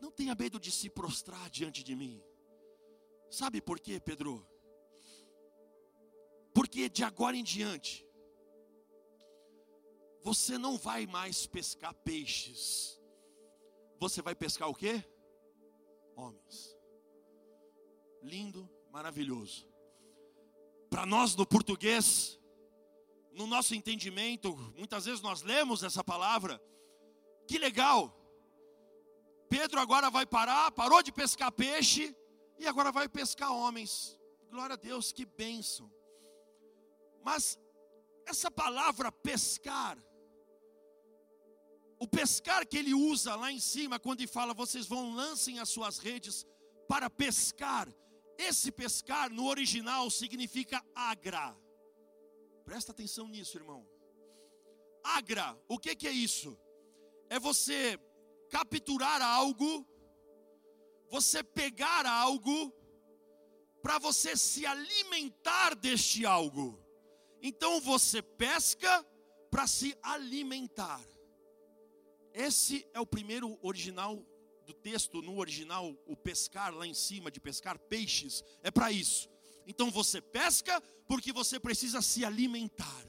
Não 0.00 0.10
tenha 0.10 0.34
medo 0.34 0.58
de 0.58 0.72
se 0.72 0.88
prostrar 0.88 1.50
diante 1.50 1.84
de 1.84 1.94
mim. 1.94 2.22
Sabe 3.30 3.60
por 3.60 3.78
quê, 3.78 4.00
Pedro? 4.00 4.48
Porque 6.72 6.88
de 6.88 7.04
agora 7.04 7.36
em 7.36 7.44
diante, 7.44 8.02
você 10.22 10.56
não 10.56 10.78
vai 10.78 11.06
mais 11.06 11.46
pescar 11.46 11.92
peixes. 11.92 12.98
Você 14.00 14.22
vai 14.22 14.34
pescar 14.34 14.70
o 14.70 14.74
quê? 14.74 15.04
Homens. 16.16 16.74
Lindo, 18.22 18.66
maravilhoso. 18.90 19.68
Para 20.88 21.04
nós 21.04 21.36
no 21.36 21.44
português, 21.44 22.40
no 23.32 23.46
nosso 23.46 23.74
entendimento, 23.74 24.56
muitas 24.74 25.04
vezes 25.04 25.20
nós 25.20 25.42
lemos 25.42 25.82
essa 25.82 26.02
palavra. 26.02 26.58
Que 27.46 27.58
legal. 27.58 28.18
Pedro 29.50 29.78
agora 29.78 30.08
vai 30.08 30.24
parar, 30.24 30.72
parou 30.72 31.02
de 31.02 31.12
pescar 31.12 31.52
peixe 31.52 32.16
e 32.58 32.66
agora 32.66 32.90
vai 32.90 33.10
pescar 33.10 33.52
homens. 33.52 34.18
Glória 34.50 34.72
a 34.72 34.78
Deus, 34.78 35.12
que 35.12 35.26
bênção. 35.26 35.92
Mas 37.22 37.58
essa 38.26 38.50
palavra 38.50 39.10
pescar, 39.10 39.98
o 41.98 42.06
pescar 42.08 42.66
que 42.66 42.76
ele 42.76 42.94
usa 42.94 43.34
lá 43.36 43.52
em 43.52 43.60
cima, 43.60 43.98
quando 43.98 44.20
ele 44.20 44.26
fala, 44.26 44.52
vocês 44.52 44.86
vão 44.86 45.14
lancem 45.14 45.60
as 45.60 45.68
suas 45.68 45.98
redes 45.98 46.46
para 46.88 47.08
pescar. 47.08 47.88
Esse 48.36 48.72
pescar 48.72 49.30
no 49.30 49.46
original 49.46 50.10
significa 50.10 50.84
agra. 50.94 51.56
Presta 52.64 52.90
atenção 52.92 53.28
nisso, 53.28 53.56
irmão. 53.56 53.86
Agra, 55.04 55.56
o 55.68 55.78
que, 55.78 55.94
que 55.94 56.08
é 56.08 56.12
isso? 56.12 56.58
É 57.28 57.38
você 57.38 57.98
capturar 58.50 59.22
algo, 59.22 59.86
você 61.08 61.42
pegar 61.42 62.04
algo, 62.04 62.72
para 63.80 63.98
você 63.98 64.36
se 64.36 64.66
alimentar 64.66 65.74
deste 65.74 66.24
algo. 66.26 66.81
Então 67.42 67.80
você 67.80 68.22
pesca 68.22 69.04
para 69.50 69.66
se 69.66 69.98
alimentar. 70.00 71.04
Esse 72.32 72.86
é 72.94 73.00
o 73.00 73.06
primeiro 73.06 73.58
original 73.60 74.24
do 74.64 74.72
texto, 74.72 75.20
no 75.20 75.38
original, 75.38 75.92
o 76.06 76.16
pescar 76.16 76.72
lá 76.72 76.86
em 76.86 76.94
cima, 76.94 77.32
de 77.32 77.40
pescar 77.40 77.76
peixes, 77.78 78.44
é 78.62 78.70
para 78.70 78.92
isso. 78.92 79.28
Então 79.66 79.90
você 79.90 80.20
pesca 80.20 80.80
porque 81.08 81.32
você 81.32 81.58
precisa 81.58 82.00
se 82.00 82.24
alimentar. 82.24 83.04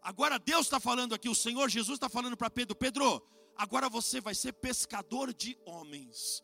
Agora 0.00 0.38
Deus 0.38 0.62
está 0.66 0.80
falando 0.80 1.14
aqui, 1.14 1.28
o 1.28 1.34
Senhor 1.34 1.68
Jesus 1.68 1.96
está 1.96 2.08
falando 2.08 2.38
para 2.38 2.48
Pedro: 2.48 2.74
Pedro, 2.74 3.22
agora 3.54 3.90
você 3.90 4.18
vai 4.18 4.34
ser 4.34 4.54
pescador 4.54 5.34
de 5.34 5.58
homens. 5.66 6.42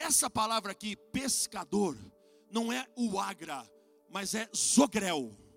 Essa 0.00 0.28
palavra 0.28 0.72
aqui, 0.72 0.96
pescador, 0.96 1.96
não 2.50 2.72
é 2.72 2.86
o 2.96 3.20
agra, 3.20 3.64
mas 4.10 4.34
é 4.34 4.48
zogrel 4.54 5.47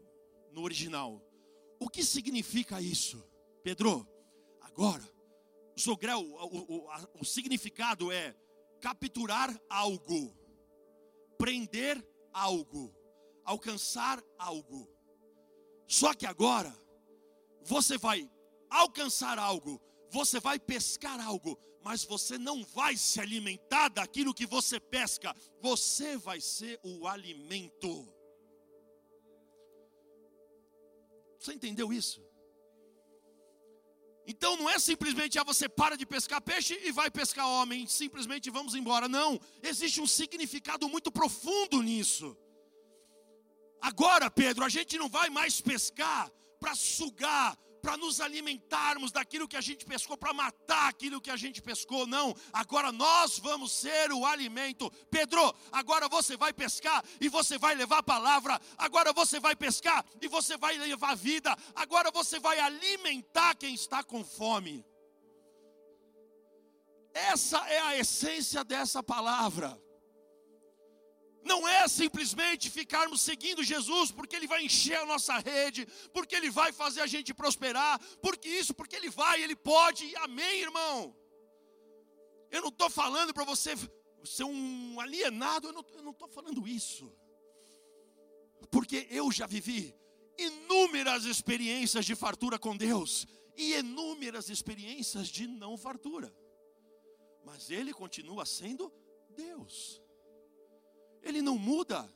no 0.51 0.61
original. 0.63 1.21
O 1.79 1.89
que 1.89 2.03
significa 2.03 2.81
isso, 2.81 3.23
Pedro? 3.63 4.07
Agora, 4.61 5.03
zogrel, 5.79 6.21
o, 6.21 6.77
o, 6.77 6.87
o 7.19 7.25
significado 7.25 8.11
é 8.11 8.35
capturar 8.79 9.55
algo, 9.69 10.35
prender 11.37 12.03
algo, 12.33 12.93
alcançar 13.43 14.21
algo. 14.37 14.89
Só 15.87 16.13
que 16.13 16.25
agora, 16.25 16.73
você 17.63 17.97
vai 17.97 18.29
alcançar 18.69 19.37
algo, 19.37 19.81
você 20.09 20.39
vai 20.39 20.59
pescar 20.59 21.19
algo, 21.19 21.57
mas 21.83 22.03
você 22.03 22.37
não 22.37 22.63
vai 22.63 22.95
se 22.95 23.19
alimentar 23.19 23.89
daquilo 23.89 24.33
que 24.33 24.45
você 24.45 24.79
pesca, 24.79 25.35
você 25.61 26.17
vai 26.17 26.39
ser 26.39 26.79
o 26.83 27.07
alimento. 27.07 28.07
Você 31.41 31.53
entendeu 31.53 31.91
isso? 31.91 32.23
Então 34.27 34.55
não 34.55 34.69
é 34.69 34.77
simplesmente 34.77 35.39
ah, 35.39 35.43
você 35.43 35.67
para 35.67 35.97
de 35.97 36.05
pescar 36.05 36.39
peixe 36.39 36.79
e 36.83 36.91
vai 36.91 37.09
pescar 37.09 37.47
homem, 37.47 37.87
simplesmente 37.87 38.51
vamos 38.51 38.75
embora. 38.75 39.07
Não, 39.09 39.39
existe 39.63 39.99
um 39.99 40.05
significado 40.05 40.87
muito 40.87 41.11
profundo 41.11 41.81
nisso. 41.81 42.37
Agora, 43.81 44.29
Pedro, 44.29 44.63
a 44.63 44.69
gente 44.69 44.99
não 44.99 45.09
vai 45.09 45.31
mais 45.31 45.59
pescar 45.59 46.31
para 46.59 46.75
sugar, 46.75 47.57
para 47.81 47.97
nos 47.97 48.21
alimentarmos 48.21 49.11
daquilo 49.11 49.47
que 49.47 49.57
a 49.57 49.61
gente 49.61 49.85
pescou, 49.85 50.15
para 50.15 50.33
matar 50.33 50.87
aquilo 50.89 51.19
que 51.19 51.31
a 51.31 51.35
gente 51.35 51.61
pescou, 51.61 52.05
não. 52.05 52.35
Agora 52.53 52.91
nós 52.91 53.39
vamos 53.39 53.71
ser 53.71 54.11
o 54.11 54.25
alimento. 54.25 54.91
Pedro, 55.09 55.53
agora 55.71 56.07
você 56.07 56.37
vai 56.37 56.53
pescar 56.53 57.03
e 57.19 57.27
você 57.27 57.57
vai 57.57 57.75
levar 57.75 57.99
a 57.99 58.03
palavra. 58.03 58.59
Agora 58.77 59.11
você 59.11 59.39
vai 59.39 59.55
pescar 59.55 60.05
e 60.21 60.27
você 60.27 60.57
vai 60.57 60.77
levar 60.77 61.15
vida. 61.15 61.55
Agora 61.75 62.11
você 62.11 62.39
vai 62.39 62.59
alimentar 62.59 63.55
quem 63.55 63.73
está 63.73 64.03
com 64.03 64.23
fome. 64.23 64.85
Essa 67.13 67.57
é 67.67 67.79
a 67.79 67.97
essência 67.97 68.63
dessa 68.63 69.03
palavra. 69.03 69.77
Não 71.43 71.67
é 71.67 71.87
simplesmente 71.87 72.69
ficarmos 72.69 73.21
seguindo 73.21 73.63
Jesus 73.63 74.11
porque 74.11 74.35
Ele 74.35 74.47
vai 74.47 74.63
encher 74.63 74.97
a 74.97 75.05
nossa 75.05 75.37
rede, 75.37 75.87
porque 76.13 76.35
Ele 76.35 76.49
vai 76.49 76.71
fazer 76.71 77.01
a 77.01 77.07
gente 77.07 77.33
prosperar, 77.33 77.99
porque 78.21 78.47
isso, 78.47 78.73
porque 78.73 78.95
Ele 78.95 79.09
vai, 79.09 79.41
Ele 79.41 79.55
pode, 79.55 80.15
amém, 80.17 80.61
irmão. 80.61 81.15
Eu 82.51 82.61
não 82.61 82.69
estou 82.69 82.89
falando 82.89 83.33
para 83.33 83.43
você 83.43 83.73
ser 84.23 84.43
um 84.43 84.99
alienado, 84.99 85.69
eu 85.69 85.73
não 85.73 86.11
estou 86.11 86.27
falando 86.27 86.67
isso, 86.67 87.11
porque 88.69 89.07
eu 89.09 89.31
já 89.31 89.47
vivi 89.47 89.95
inúmeras 90.37 91.25
experiências 91.25 92.05
de 92.05 92.15
fartura 92.15 92.59
com 92.59 92.75
Deus 92.75 93.27
e 93.55 93.73
inúmeras 93.75 94.49
experiências 94.49 95.27
de 95.27 95.47
não 95.47 95.77
fartura, 95.77 96.33
mas 97.43 97.69
Ele 97.69 97.93
continua 97.93 98.45
sendo 98.45 98.91
Deus. 99.29 100.00
Ele 101.21 101.41
não 101.41 101.57
muda. 101.57 102.11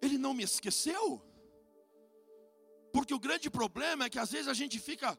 Ele 0.00 0.18
não 0.18 0.34
me 0.34 0.42
esqueceu. 0.42 1.22
Porque 2.92 3.14
o 3.14 3.18
grande 3.18 3.50
problema 3.50 4.04
é 4.04 4.10
que 4.10 4.18
às 4.18 4.30
vezes 4.30 4.48
a 4.48 4.54
gente 4.54 4.78
fica 4.78 5.18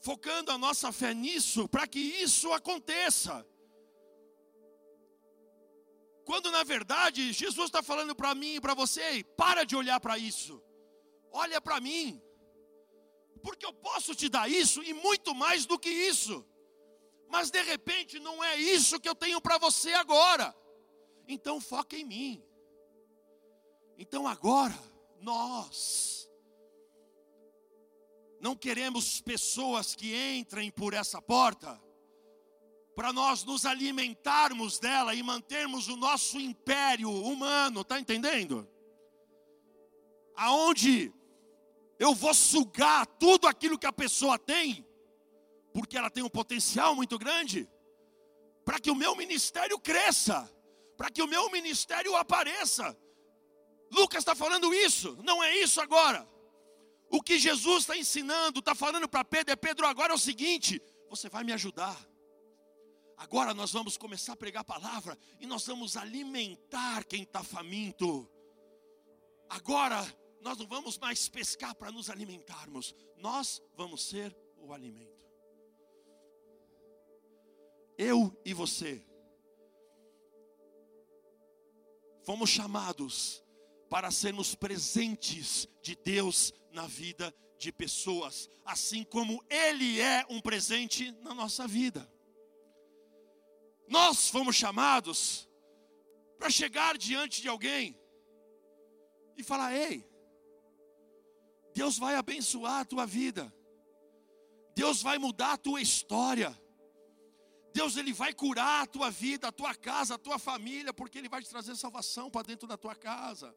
focando 0.00 0.52
a 0.52 0.58
nossa 0.58 0.92
fé 0.92 1.14
nisso 1.14 1.68
para 1.68 1.86
que 1.86 1.98
isso 1.98 2.52
aconteça. 2.52 3.46
Quando 6.24 6.50
na 6.50 6.64
verdade 6.64 7.32
Jesus 7.32 7.66
está 7.66 7.82
falando 7.82 8.14
para 8.14 8.34
mim 8.34 8.56
e 8.56 8.60
para 8.60 8.74
você, 8.74 9.24
para 9.36 9.64
de 9.64 9.76
olhar 9.76 10.00
para 10.00 10.18
isso, 10.18 10.62
olha 11.30 11.60
para 11.60 11.80
mim, 11.80 12.20
porque 13.42 13.64
eu 13.64 13.72
posso 13.72 14.14
te 14.14 14.28
dar 14.28 14.50
isso 14.50 14.82
e 14.82 14.92
muito 14.92 15.34
mais 15.34 15.66
do 15.66 15.78
que 15.78 15.88
isso, 15.88 16.44
mas 17.28 17.50
de 17.50 17.62
repente 17.62 18.18
não 18.18 18.42
é 18.42 18.56
isso 18.56 18.98
que 18.98 19.08
eu 19.08 19.14
tenho 19.14 19.40
para 19.40 19.56
você 19.56 19.92
agora. 19.92 20.54
Então 21.26 21.60
foca 21.60 21.96
em 21.96 22.04
mim. 22.04 22.42
Então 23.98 24.26
agora, 24.26 24.78
nós 25.20 26.28
não 28.40 28.54
queremos 28.54 29.20
pessoas 29.20 29.94
que 29.94 30.14
entrem 30.36 30.70
por 30.70 30.92
essa 30.92 31.20
porta 31.20 31.80
para 32.94 33.12
nós 33.12 33.44
nos 33.44 33.66
alimentarmos 33.66 34.78
dela 34.78 35.14
e 35.14 35.22
mantermos 35.22 35.88
o 35.88 35.96
nosso 35.96 36.38
império 36.38 37.10
humano, 37.10 37.84
tá 37.84 38.00
entendendo? 38.00 38.66
Aonde 40.34 41.12
eu 41.98 42.14
vou 42.14 42.32
sugar 42.32 43.06
tudo 43.06 43.46
aquilo 43.46 43.78
que 43.78 43.86
a 43.86 43.92
pessoa 43.92 44.38
tem, 44.38 44.86
porque 45.74 45.96
ela 45.96 46.10
tem 46.10 46.22
um 46.22 46.28
potencial 46.28 46.94
muito 46.94 47.18
grande, 47.18 47.68
para 48.64 48.78
que 48.78 48.90
o 48.90 48.94
meu 48.94 49.14
ministério 49.14 49.78
cresça 49.78 50.50
para 50.96 51.10
que 51.10 51.22
o 51.22 51.26
meu 51.26 51.50
ministério 51.50 52.14
apareça. 52.16 52.96
Lucas 53.90 54.18
está 54.18 54.34
falando 54.34 54.74
isso, 54.74 55.16
não 55.22 55.42
é 55.42 55.56
isso 55.56 55.80
agora. 55.80 56.28
O 57.08 57.22
que 57.22 57.38
Jesus 57.38 57.82
está 57.82 57.96
ensinando, 57.96 58.58
está 58.58 58.74
falando 58.74 59.08
para 59.08 59.24
Pedro, 59.24 59.52
é 59.52 59.56
Pedro, 59.56 59.86
agora 59.86 60.12
é 60.12 60.16
o 60.16 60.18
seguinte: 60.18 60.82
você 61.08 61.28
vai 61.28 61.44
me 61.44 61.52
ajudar. 61.52 61.96
Agora 63.16 63.54
nós 63.54 63.72
vamos 63.72 63.96
começar 63.96 64.34
a 64.34 64.36
pregar 64.36 64.60
a 64.60 64.64
palavra 64.64 65.16
e 65.40 65.46
nós 65.46 65.66
vamos 65.66 65.96
alimentar 65.96 67.04
quem 67.04 67.22
está 67.22 67.42
faminto. 67.42 68.28
Agora 69.48 70.04
nós 70.40 70.58
não 70.58 70.66
vamos 70.66 70.98
mais 70.98 71.28
pescar 71.28 71.74
para 71.74 71.90
nos 71.90 72.10
alimentarmos, 72.10 72.94
nós 73.16 73.62
vamos 73.74 74.04
ser 74.04 74.36
o 74.58 74.72
alimento. 74.72 75.24
Eu 77.96 78.38
e 78.44 78.52
você 78.52 79.02
fomos 82.26 82.50
chamados 82.50 83.42
para 83.88 84.10
sermos 84.10 84.56
presentes 84.56 85.68
de 85.80 85.94
Deus 85.94 86.52
na 86.72 86.84
vida 86.88 87.32
de 87.56 87.72
pessoas, 87.72 88.50
assim 88.64 89.04
como 89.04 89.42
Ele 89.48 90.00
é 90.00 90.26
um 90.28 90.40
presente 90.40 91.12
na 91.22 91.32
nossa 91.32 91.68
vida. 91.68 92.12
Nós 93.88 94.28
fomos 94.28 94.56
chamados 94.56 95.48
para 96.36 96.50
chegar 96.50 96.98
diante 96.98 97.40
de 97.40 97.48
alguém 97.48 97.96
e 99.36 99.44
falar: 99.44 99.72
Ei, 99.72 100.04
Deus 101.72 101.96
vai 101.96 102.16
abençoar 102.16 102.80
a 102.80 102.84
tua 102.84 103.06
vida, 103.06 103.54
Deus 104.74 105.00
vai 105.00 105.16
mudar 105.16 105.52
a 105.52 105.58
tua 105.58 105.80
história. 105.80 106.60
Deus 107.76 107.98
ele 107.98 108.14
vai 108.14 108.32
curar 108.32 108.84
a 108.84 108.86
tua 108.86 109.10
vida, 109.10 109.48
a 109.48 109.52
tua 109.52 109.74
casa, 109.74 110.14
a 110.14 110.18
tua 110.18 110.38
família, 110.38 110.94
porque 110.94 111.18
ele 111.18 111.28
vai 111.28 111.42
te 111.42 111.50
trazer 111.50 111.76
salvação 111.76 112.30
para 112.30 112.46
dentro 112.46 112.66
da 112.66 112.74
tua 112.74 112.94
casa. 112.94 113.54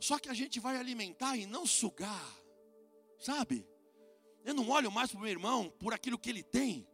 Só 0.00 0.18
que 0.18 0.30
a 0.30 0.32
gente 0.32 0.58
vai 0.58 0.78
alimentar 0.78 1.36
e 1.36 1.44
não 1.44 1.66
sugar, 1.66 2.34
sabe? 3.18 3.68
Eu 4.46 4.54
não 4.54 4.66
olho 4.70 4.90
mais 4.90 5.10
para 5.10 5.18
o 5.18 5.20
meu 5.20 5.30
irmão 5.30 5.68
por 5.78 5.92
aquilo 5.92 6.18
que 6.18 6.30
ele 6.30 6.42
tem, 6.42 6.88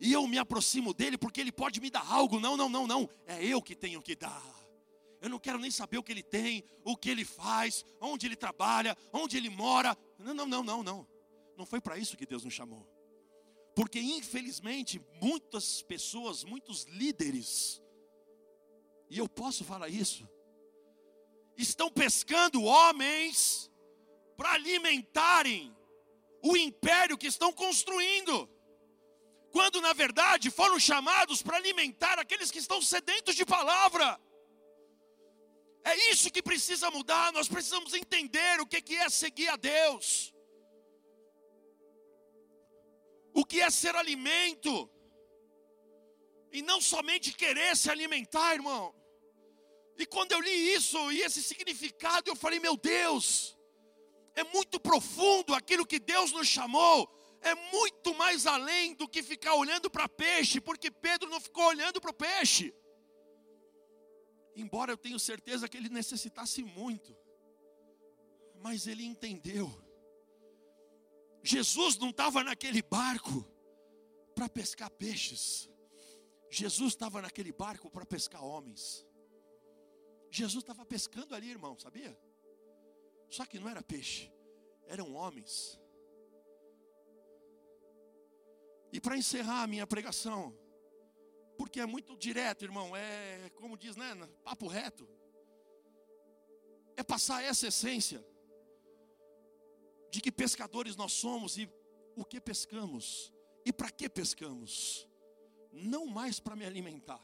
e 0.00 0.12
eu 0.12 0.26
me 0.26 0.36
aproximo 0.36 0.92
dele 0.92 1.16
porque 1.16 1.40
ele 1.40 1.52
pode 1.52 1.80
me 1.80 1.90
dar 1.90 2.04
algo. 2.12 2.40
Não, 2.40 2.56
não, 2.56 2.68
não, 2.68 2.84
não. 2.84 3.08
É 3.24 3.42
eu 3.44 3.62
que 3.62 3.76
tenho 3.76 4.02
que 4.02 4.16
dar. 4.16 4.42
Eu 5.22 5.28
não 5.28 5.38
quero 5.38 5.60
nem 5.60 5.70
saber 5.70 5.96
o 5.96 6.02
que 6.02 6.10
ele 6.10 6.24
tem, 6.24 6.64
o 6.84 6.96
que 6.96 7.08
ele 7.08 7.24
faz, 7.24 7.84
onde 8.00 8.26
ele 8.26 8.34
trabalha, 8.34 8.98
onde 9.12 9.36
ele 9.36 9.48
mora. 9.48 9.96
Não, 10.18 10.34
não, 10.34 10.46
não, 10.46 10.64
não, 10.64 10.82
não. 10.82 11.08
Não 11.56 11.64
foi 11.64 11.80
para 11.80 11.96
isso 11.96 12.16
que 12.16 12.26
Deus 12.26 12.44
nos 12.44 12.52
chamou. 12.52 12.93
Porque 13.74 13.98
infelizmente 14.00 15.00
muitas 15.20 15.82
pessoas, 15.82 16.44
muitos 16.44 16.84
líderes, 16.84 17.82
e 19.10 19.18
eu 19.18 19.28
posso 19.28 19.64
falar 19.64 19.88
isso, 19.88 20.28
estão 21.56 21.90
pescando 21.90 22.62
homens 22.62 23.70
para 24.36 24.52
alimentarem 24.52 25.76
o 26.42 26.56
império 26.56 27.18
que 27.18 27.26
estão 27.26 27.52
construindo. 27.52 28.48
Quando 29.50 29.80
na 29.80 29.92
verdade 29.92 30.50
foram 30.50 30.78
chamados 30.78 31.42
para 31.42 31.56
alimentar 31.56 32.18
aqueles 32.18 32.50
que 32.50 32.58
estão 32.58 32.80
sedentos 32.82 33.34
de 33.34 33.44
palavra. 33.44 34.20
É 35.84 36.10
isso 36.10 36.30
que 36.30 36.42
precisa 36.42 36.90
mudar, 36.90 37.32
nós 37.32 37.48
precisamos 37.48 37.92
entender 37.92 38.60
o 38.60 38.66
que 38.66 38.96
é 38.96 39.08
seguir 39.08 39.48
a 39.48 39.56
Deus 39.56 40.33
o 43.34 43.44
que 43.44 43.60
é 43.60 43.68
ser 43.68 43.94
alimento, 43.96 44.88
e 46.52 46.62
não 46.62 46.80
somente 46.80 47.32
querer 47.34 47.76
se 47.76 47.90
alimentar, 47.90 48.54
irmão. 48.54 48.94
E 49.98 50.06
quando 50.06 50.32
eu 50.32 50.40
li 50.40 50.72
isso 50.72 51.10
e 51.10 51.20
esse 51.20 51.42
significado, 51.42 52.30
eu 52.30 52.36
falei: 52.36 52.60
meu 52.60 52.76
Deus, 52.76 53.58
é 54.36 54.44
muito 54.44 54.78
profundo 54.78 55.52
aquilo 55.52 55.84
que 55.84 55.98
Deus 55.98 56.30
nos 56.30 56.46
chamou, 56.46 57.08
é 57.40 57.54
muito 57.54 58.14
mais 58.14 58.46
além 58.46 58.94
do 58.94 59.08
que 59.08 59.22
ficar 59.22 59.54
olhando 59.54 59.90
para 59.90 60.08
peixe, 60.08 60.60
porque 60.60 60.90
Pedro 60.90 61.28
não 61.28 61.40
ficou 61.40 61.64
olhando 61.64 62.00
para 62.00 62.12
o 62.12 62.14
peixe. 62.14 62.72
Embora 64.54 64.92
eu 64.92 64.96
tenha 64.96 65.18
certeza 65.18 65.68
que 65.68 65.76
ele 65.76 65.88
necessitasse 65.88 66.62
muito, 66.62 67.16
mas 68.60 68.86
ele 68.86 69.04
entendeu 69.04 69.83
Jesus 71.44 71.98
não 71.98 72.08
estava 72.08 72.42
naquele 72.42 72.80
barco 72.80 73.44
para 74.34 74.48
pescar 74.48 74.90
peixes. 74.90 75.68
Jesus 76.50 76.94
estava 76.94 77.20
naquele 77.20 77.52
barco 77.52 77.90
para 77.90 78.06
pescar 78.06 78.42
homens. 78.42 79.06
Jesus 80.30 80.64
estava 80.64 80.86
pescando 80.86 81.34
ali, 81.34 81.50
irmão, 81.50 81.78
sabia? 81.78 82.18
Só 83.28 83.44
que 83.44 83.58
não 83.58 83.68
era 83.68 83.82
peixe, 83.82 84.32
eram 84.86 85.14
homens. 85.14 85.78
E 88.90 88.98
para 88.98 89.18
encerrar 89.18 89.64
a 89.64 89.66
minha 89.66 89.86
pregação, 89.86 90.58
porque 91.58 91.78
é 91.78 91.84
muito 91.84 92.16
direto, 92.16 92.64
irmão, 92.64 92.96
é 92.96 93.50
como 93.56 93.76
diz, 93.76 93.96
né, 93.96 94.14
papo 94.42 94.66
reto. 94.66 95.06
É 96.96 97.02
passar 97.02 97.44
essa 97.44 97.66
essência 97.66 98.24
de 100.14 100.20
que 100.20 100.30
pescadores 100.30 100.94
nós 100.94 101.12
somos 101.12 101.58
e 101.58 101.68
o 102.14 102.24
que 102.24 102.40
pescamos 102.40 103.32
e 103.64 103.72
para 103.72 103.90
que 103.90 104.08
pescamos. 104.08 105.08
Não 105.72 106.06
mais 106.06 106.38
para 106.38 106.54
me 106.54 106.64
alimentar, 106.64 107.20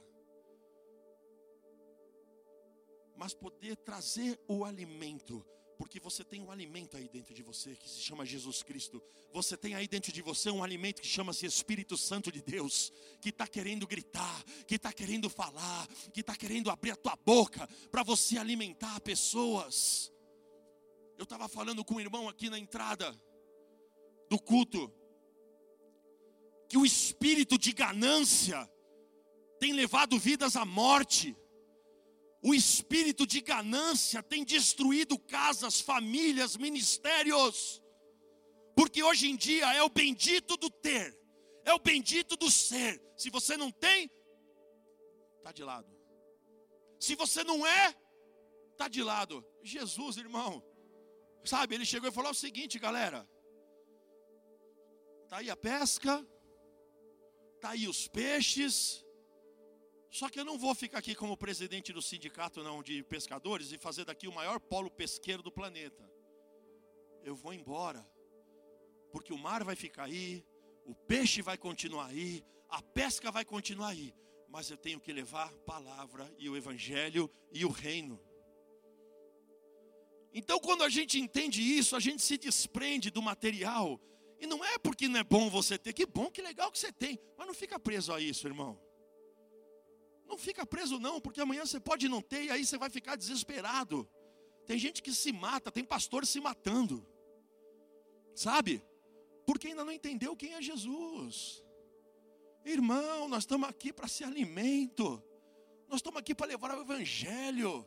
mas 3.17 3.33
poder 3.33 3.77
trazer 3.77 4.41
o 4.49 4.65
alimento, 4.65 5.47
porque 5.79 6.01
você 6.01 6.25
tem 6.25 6.43
um 6.43 6.51
alimento 6.51 6.97
aí 6.97 7.09
dentro 7.09 7.33
de 7.33 7.45
você 7.45 7.77
que 7.77 7.89
se 7.89 8.01
chama 8.01 8.27
Jesus 8.27 8.65
Cristo. 8.65 9.01
Você 9.33 9.57
tem 9.57 9.77
aí 9.77 9.87
dentro 9.87 10.11
de 10.11 10.21
você 10.21 10.51
um 10.51 10.65
alimento 10.65 11.01
que 11.01 11.07
chama-se 11.07 11.47
Espírito 11.47 11.97
Santo 11.97 12.33
de 12.33 12.43
Deus, 12.43 12.93
que 13.21 13.29
está 13.29 13.47
querendo 13.47 13.87
gritar, 13.87 14.43
que 14.67 14.75
está 14.75 14.93
querendo 14.93 15.31
falar, 15.31 15.87
que 16.13 16.23
está 16.23 16.35
querendo 16.35 16.73
abrir 16.73 16.91
a 16.91 16.97
tua 16.97 17.15
boca 17.15 17.69
para 17.89 18.03
você 18.03 18.37
alimentar 18.37 19.01
pessoas. 19.01 20.11
Eu 21.21 21.25
estava 21.25 21.51
falando 21.51 21.85
com 21.85 21.97
um 21.97 22.01
irmão 22.01 22.31
aqui 22.31 22.49
na 22.49 22.59
entrada 22.59 23.15
do 24.31 24.41
culto, 24.41 24.91
que 26.67 26.79
o 26.79 26.87
espírito 26.87 27.59
de 27.59 27.75
ganância 27.75 28.67
tem 29.59 29.75
levado 29.75 30.19
vidas 30.19 30.57
à 30.57 30.65
morte, 30.65 31.37
o 32.43 32.55
espírito 32.55 33.27
de 33.27 33.43
ganância 33.43 34.23
tem 34.23 34.47
destruído 34.47 35.19
casas, 35.19 35.79
famílias, 35.79 36.57
ministérios, 36.57 37.83
porque 38.75 39.03
hoje 39.03 39.29
em 39.29 39.37
dia 39.37 39.75
é 39.75 39.83
o 39.83 39.91
bendito 39.91 40.57
do 40.57 40.71
ter, 40.71 41.15
é 41.67 41.75
o 41.75 41.79
bendito 41.79 42.35
do 42.35 42.51
ser. 42.51 42.99
Se 43.15 43.29
você 43.29 43.59
não 43.59 43.71
tem, 43.71 44.11
está 45.37 45.53
de 45.53 45.65
lado. 45.65 45.95
Se 46.99 47.15
você 47.15 47.45
não 47.45 47.67
é, 47.67 47.95
está 48.73 48.89
de 48.89 49.03
lado. 49.03 49.45
Jesus, 49.63 50.17
irmão, 50.17 50.65
Sabe, 51.45 51.75
ele 51.75 51.87
chegou 51.87 52.09
e 52.09 52.13
falou 52.13 52.31
o 52.31 52.35
seguinte, 52.35 52.79
galera. 52.79 53.29
Tá 55.29 55.39
aí 55.39 55.49
a 55.49 55.57
pesca, 55.57 56.27
tá 57.61 57.71
aí 57.71 57.87
os 57.89 58.09
peixes. 58.09 59.05
Só 60.11 60.29
que 60.29 60.41
eu 60.41 60.45
não 60.45 60.59
vou 60.59 60.75
ficar 60.75 60.99
aqui 60.99 61.15
como 61.15 61.37
presidente 61.37 61.93
do 61.93 62.03
sindicato 62.03 62.65
não 62.65 62.83
de 62.83 63.03
pescadores 63.05 63.71
e 63.71 63.79
fazer 63.79 64.05
daqui 64.05 64.27
o 64.27 64.33
maior 64.33 64.59
polo 64.59 64.91
pesqueiro 64.91 65.43
do 65.43 65.53
planeta. 65.53 66.11
Eu 67.23 67.37
vou 67.37 67.55
embora. 67.55 68.05
Porque 69.13 69.33
o 69.33 69.39
mar 69.39 69.63
vai 69.63 69.77
ficar 69.77 70.05
aí, 70.05 70.45
o 70.85 70.95
peixe 70.95 71.43
vai 71.43 71.57
continuar 71.57 72.07
aí, 72.07 72.45
a 72.69 72.83
pesca 72.83 73.31
vai 73.31 73.45
continuar 73.45 73.89
aí, 73.89 74.15
mas 74.49 74.71
eu 74.71 74.77
tenho 74.77 75.01
que 75.01 75.13
levar 75.13 75.49
a 75.49 75.59
palavra 75.59 76.33
e 76.39 76.49
o 76.49 76.57
evangelho 76.57 77.31
e 77.53 77.65
o 77.65 77.71
reino. 77.71 78.21
Então, 80.33 80.59
quando 80.61 80.83
a 80.83 80.89
gente 80.89 81.19
entende 81.19 81.61
isso, 81.61 81.97
a 81.97 82.01
gente 82.01 82.23
se 82.23 82.39
desprende 82.39 83.11
do 83.11 83.21
material. 83.21 84.01
E 84.39 84.47
não 84.47 84.65
é 84.65 84.79
porque 84.79 85.09
não 85.09 85.21
é 85.21 85.25
bom 85.25 85.51
você 85.51 85.77
ter, 85.77 85.93
que 85.93 86.07
bom, 86.07 86.31
que 86.31 86.41
legal 86.41 86.71
que 86.71 86.79
você 86.79 86.93
tem. 86.93 87.19
Mas 87.37 87.47
não 87.47 87.55
fica 87.55 87.79
preso 87.79 88.13
a 88.13 88.21
isso, 88.21 88.47
irmão. 88.47 88.81
Não 90.27 90.39
fica 90.39 90.65
preso, 90.65 90.99
não, 91.01 91.21
porque 91.21 91.41
amanhã 91.41 91.67
você 91.67 91.81
pode 91.81 92.09
não 92.09 92.23
ter 92.23 92.45
e 92.45 92.51
aí 92.51 92.65
você 92.65 92.79
vai 92.79 92.89
ficar 92.89 93.17
desesperado. 93.17 94.09
Tem 94.65 94.79
gente 94.79 95.03
que 95.03 95.13
se 95.13 95.33
mata, 95.33 95.73
tem 95.73 95.85
pastor 95.85 96.25
se 96.25 96.41
matando. 96.41 97.05
Sabe? 98.35 98.83
Porque 99.45 99.67
ainda 99.67 99.85
não 99.85 99.93
entendeu 99.93 100.37
quem 100.37 100.55
é 100.55 100.63
Jesus. 100.63 101.65
Irmão, 102.65 103.29
nós 103.29 103.43
estamos 103.43 103.69
aqui 103.69 103.93
para 103.93 104.07
ser 104.07 104.25
alimento. 104.25 105.23
Nós 105.89 105.99
estamos 105.99 106.21
aqui 106.21 106.35
para 106.35 106.47
levar 106.47 106.79
o 106.79 106.83
evangelho. 106.83 107.85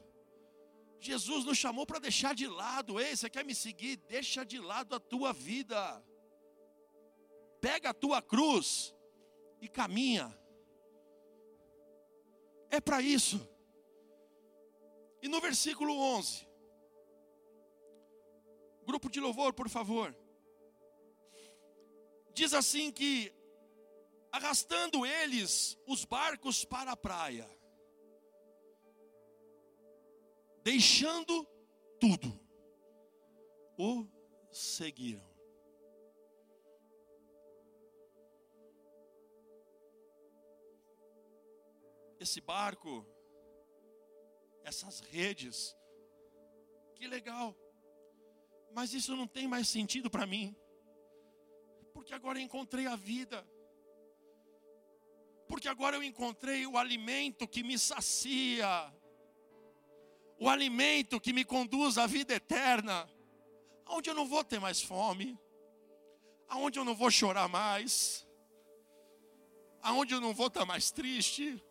Jesus 1.04 1.43
nos 1.43 1.58
chamou 1.58 1.86
para 1.86 1.99
deixar 1.99 2.34
de 2.34 2.47
lado. 2.47 2.99
Ei, 2.99 3.16
você 3.16 3.30
quer 3.30 3.43
me 3.43 3.54
seguir? 3.54 3.97
Deixa 3.97 4.45
de 4.45 4.60
lado 4.60 4.95
a 4.95 4.99
tua 4.99 5.34
vida. 5.34 6.04
Pega 7.60 7.89
a 7.89 7.93
tua 7.93 8.22
cruz 8.22 8.95
e 9.60 9.68
caminha. 9.68 10.38
É 12.70 12.80
para 12.80 13.01
isso. 13.01 13.38
E 15.22 15.28
no 15.28 15.39
versículo 15.39 15.93
11, 15.93 16.47
grupo 18.86 19.10
de 19.10 19.20
louvor, 19.20 19.54
por 19.54 19.70
favor. 19.70 20.16
Diz 22.34 22.54
assim 22.54 22.91
que 22.91 23.32
arrastando 24.32 25.06
eles 25.06 25.78
os 25.86 26.04
barcos 26.06 26.66
para 26.66 26.91
a 26.91 26.97
praia 26.97 27.47
deixando 30.64 31.45
tudo, 31.99 32.39
o 33.78 34.07
seguiram. 34.49 35.24
Esse 42.20 42.39
barco, 42.39 43.05
essas 44.64 45.01
redes, 45.01 45.76
que 46.95 47.05
legal. 47.05 47.53
Mas 48.74 48.93
isso 48.93 49.16
não 49.16 49.28
tem 49.28 49.47
mais 49.47 49.68
sentido 49.68 50.09
para 50.09 50.26
mim. 50.26 50.55
Porque 51.93 52.14
agora 52.14 52.39
encontrei 52.39 52.88
a 52.88 52.95
vida. 52.95 53.45
Porque 55.47 55.68
agora 55.68 55.97
eu 55.97 56.03
encontrei 56.03 56.66
o 56.66 56.78
alimento 56.78 57.47
que 57.47 57.61
me 57.61 57.78
sacia. 57.78 58.91
O 60.40 60.50
alimento 60.50 61.20
que 61.20 61.34
me 61.34 61.46
conduz 61.46 61.98
à 61.98 62.08
vida 62.08 62.34
eterna. 62.34 63.10
Onde 63.88 64.10
eu 64.10 64.14
não 64.14 64.28
vou 64.28 64.44
ter 64.44 64.60
mais 64.60 64.82
fome. 64.82 65.38
Aonde 66.48 66.80
eu 66.80 66.86
não 66.86 66.96
vou 66.96 67.12
chorar 67.12 67.48
mais. 67.48 68.28
Aonde 69.82 70.14
eu 70.14 70.22
não 70.22 70.34
vou 70.34 70.48
estar 70.48 70.66
mais 70.66 70.92
triste. 70.92 71.62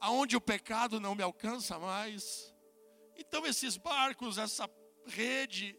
Aonde 0.00 0.36
o 0.36 0.40
pecado 0.40 1.00
não 1.00 1.14
me 1.14 1.22
alcança 1.22 1.78
mais. 1.78 2.54
Então 3.16 3.46
esses 3.46 3.76
barcos, 3.76 4.38
essa 4.38 4.68
rede, 5.06 5.78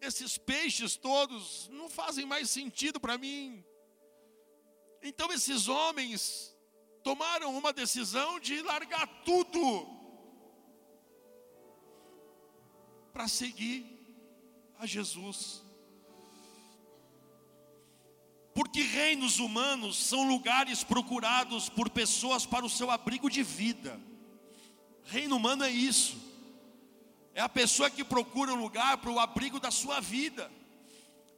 esses 0.00 0.36
peixes 0.36 0.96
todos 0.96 1.68
não 1.68 1.88
fazem 1.88 2.26
mais 2.26 2.50
sentido 2.50 3.00
para 3.00 3.16
mim. 3.16 3.64
Então 5.02 5.32
esses 5.32 5.68
homens 5.68 6.56
tomaram 7.02 7.56
uma 7.56 7.72
decisão 7.72 8.38
de 8.38 8.60
largar 8.62 9.06
tudo 9.24 10.01
para 13.12 13.28
seguir 13.28 13.86
a 14.78 14.86
Jesus. 14.86 15.62
Porque 18.54 18.82
reinos 18.82 19.38
humanos 19.38 19.96
são 19.96 20.28
lugares 20.28 20.84
procurados 20.84 21.68
por 21.68 21.88
pessoas 21.88 22.44
para 22.44 22.64
o 22.64 22.70
seu 22.70 22.90
abrigo 22.90 23.30
de 23.30 23.42
vida. 23.42 23.98
Reino 25.04 25.36
humano 25.36 25.64
é 25.64 25.70
isso. 25.70 26.16
É 27.34 27.40
a 27.40 27.48
pessoa 27.48 27.88
que 27.88 28.04
procura 28.04 28.52
um 28.52 28.60
lugar 28.60 28.98
para 28.98 29.10
o 29.10 29.18
abrigo 29.18 29.58
da 29.58 29.70
sua 29.70 30.00
vida. 30.00 30.50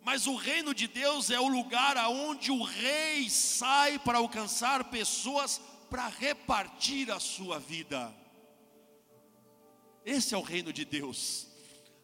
Mas 0.03 0.27
o 0.27 0.35
reino 0.35 0.75
de 0.75 0.89
Deus 0.89 1.31
é 1.31 1.41
o 1.41 1.49
lugar 1.49 1.97
aonde 1.97 2.51
o 2.51 2.63
rei 2.63 3.31
sai 3.31 3.99
para 3.99 4.19
alcançar 4.19 4.91
pessoas 4.91 5.61
para 5.89 6.09
repartir 6.09 7.11
a 7.11 7.21
sua 7.21 7.59
vida. 7.59 8.13
Esse 10.05 10.35
é 10.35 10.39
o 10.39 10.43
reino 10.43 10.73
de 10.73 10.85
Deus, 10.85 11.47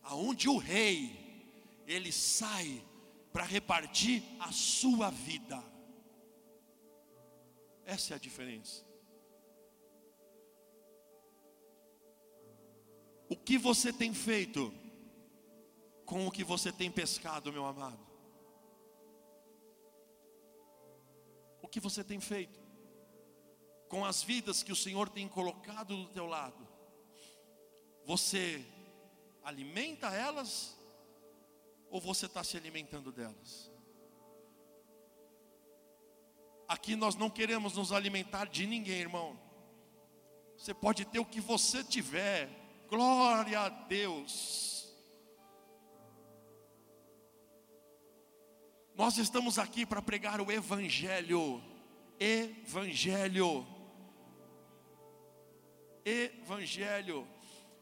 aonde 0.03 0.49
o 0.49 0.57
rei 0.57 1.19
ele 1.87 2.13
sai 2.13 2.83
para 3.33 3.45
repartir 3.45 4.23
a 4.39 4.53
sua 4.53 5.11
vida. 5.11 5.63
Essa 7.85 8.15
é 8.15 8.17
a 8.17 8.21
diferença. 8.21 8.85
O 13.29 13.37
que 13.37 13.57
você 13.57 13.93
tem 13.93 14.13
feito 14.13 14.73
com 16.05 16.27
o 16.27 16.31
que 16.31 16.43
você 16.43 16.73
tem 16.73 16.91
pescado, 16.91 17.53
meu 17.53 17.65
amado? 17.65 18.05
O 21.63 21.69
que 21.69 21.79
você 21.79 22.03
tem 22.03 22.19
feito 22.19 22.61
com 23.89 24.05
as 24.05 24.23
vidas 24.23 24.63
que 24.63 24.73
o 24.73 24.77
Senhor 24.77 25.09
tem 25.09 25.29
colocado 25.29 25.97
do 25.97 26.09
teu 26.09 26.27
lado? 26.27 26.67
Você 28.05 28.65
alimenta 29.51 30.09
elas 30.09 30.77
ou 31.91 32.01
você 32.01 32.27
está 32.27 32.43
se 32.43 32.57
alimentando 32.57 33.13
delas? 33.13 33.71
Aqui 36.67 36.95
nós 36.95 37.17
não 37.17 37.29
queremos 37.29 37.77
nos 37.77 37.93
alimentar 37.93 38.47
de 38.47 38.67
ninguém, 38.67 39.01
irmão. 39.01 39.39
Você 40.57 40.73
pode 40.73 41.05
ter 41.05 41.19
o 41.19 41.25
que 41.25 41.41
você 41.41 41.83
tiver, 41.83 42.49
Glória 42.91 43.61
a 43.61 43.69
Deus. 43.69 44.93
Nós 48.97 49.17
estamos 49.17 49.61
aqui 49.61 49.87
para 49.87 50.03
pregar 50.03 50.41
o 50.41 50.51
Evangelho. 50.51 51.63
Evangelho. 52.19 53.65
Evangelho. 56.05 57.29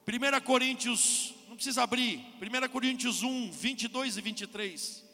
1 0.06 0.44
Coríntios, 0.44 1.34
não 1.48 1.56
precisa 1.56 1.82
abrir, 1.82 2.18
1 2.40 2.68
Coríntios 2.70 3.22
1, 3.22 3.50
22 3.50 4.16
e 4.16 4.20
23. 4.20 5.04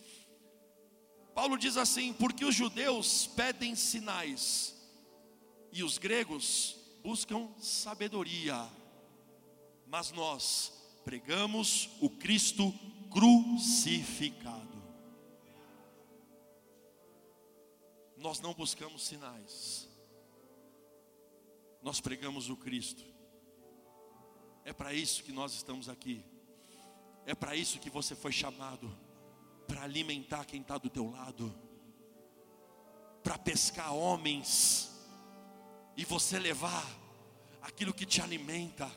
Paulo 1.34 1.56
diz 1.56 1.76
assim: 1.76 2.12
Porque 2.12 2.44
os 2.44 2.54
judeus 2.54 3.26
pedem 3.28 3.74
sinais, 3.74 4.74
e 5.72 5.82
os 5.82 5.98
gregos 5.98 6.76
buscam 7.02 7.48
sabedoria 7.58 8.68
mas 9.94 10.10
nós 10.10 10.72
pregamos 11.04 11.88
o 12.00 12.10
Cristo 12.10 12.74
crucificado. 13.12 14.82
Nós 18.16 18.40
não 18.40 18.52
buscamos 18.52 19.04
sinais, 19.06 19.88
nós 21.80 22.00
pregamos 22.00 22.50
o 22.50 22.56
Cristo. 22.56 23.04
É 24.64 24.72
para 24.72 24.94
isso 24.94 25.22
que 25.22 25.32
nós 25.32 25.52
estamos 25.54 25.88
aqui, 25.88 26.24
é 27.26 27.34
para 27.34 27.54
isso 27.54 27.78
que 27.78 27.90
você 27.90 28.14
foi 28.14 28.32
chamado 28.32 28.96
para 29.66 29.82
alimentar 29.82 30.44
quem 30.44 30.60
está 30.60 30.78
do 30.78 30.90
teu 30.90 31.10
lado, 31.10 31.54
para 33.22 33.38
pescar 33.38 33.94
homens 33.94 34.90
e 35.96 36.04
você 36.04 36.38
levar 36.38 36.86
aquilo 37.62 37.94
que 37.94 38.04
te 38.04 38.20
alimenta 38.20 38.90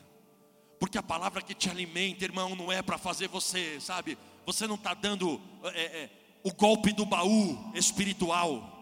porque 0.78 0.96
a 0.96 1.02
palavra 1.02 1.42
que 1.42 1.54
te 1.54 1.68
alimenta, 1.68 2.24
irmão, 2.24 2.54
não 2.54 2.70
é 2.70 2.80
para 2.82 2.96
fazer 2.96 3.28
você, 3.28 3.80
sabe? 3.80 4.16
Você 4.46 4.66
não 4.66 4.76
está 4.76 4.94
dando 4.94 5.40
é, 5.74 5.82
é, 5.82 6.10
o 6.42 6.52
golpe 6.52 6.92
do 6.92 7.04
baú 7.04 7.72
espiritual, 7.74 8.76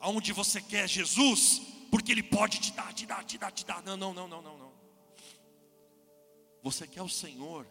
aonde 0.00 0.32
você 0.32 0.60
quer 0.60 0.88
Jesus, 0.88 1.62
porque 1.90 2.10
Ele 2.10 2.22
pode 2.22 2.58
te 2.58 2.72
dar, 2.72 2.92
te 2.92 3.06
dar, 3.06 3.24
te 3.24 3.38
dar, 3.38 3.52
te 3.52 3.64
dar. 3.64 3.82
Não, 3.82 3.96
não, 3.96 4.12
não, 4.12 4.26
não, 4.26 4.42
não, 4.42 4.58
não. 4.58 4.71
Você 6.62 6.86
quer 6.86 7.02
o 7.02 7.08
Senhor, 7.08 7.66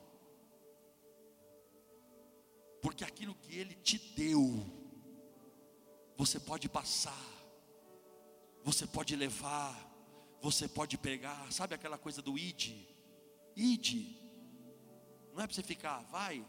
porque 2.81 3.03
aquilo 3.03 3.35
que 3.35 3.57
Ele 3.57 3.75
te 3.75 3.97
deu, 3.97 4.65
você 6.17 6.39
pode 6.39 6.67
passar, 6.67 7.25
você 8.63 8.85
pode 8.85 9.15
levar 9.15 9.91
você 10.41 10.67
pode 10.67 10.97
pegar, 10.97 11.51
sabe 11.51 11.75
aquela 11.75 11.99
coisa 11.99 12.19
do 12.19 12.35
id? 12.35 12.73
Id. 13.55 14.17
Não 15.33 15.43
é 15.43 15.45
para 15.45 15.53
você 15.53 15.61
ficar, 15.61 15.99
vai, 16.05 16.43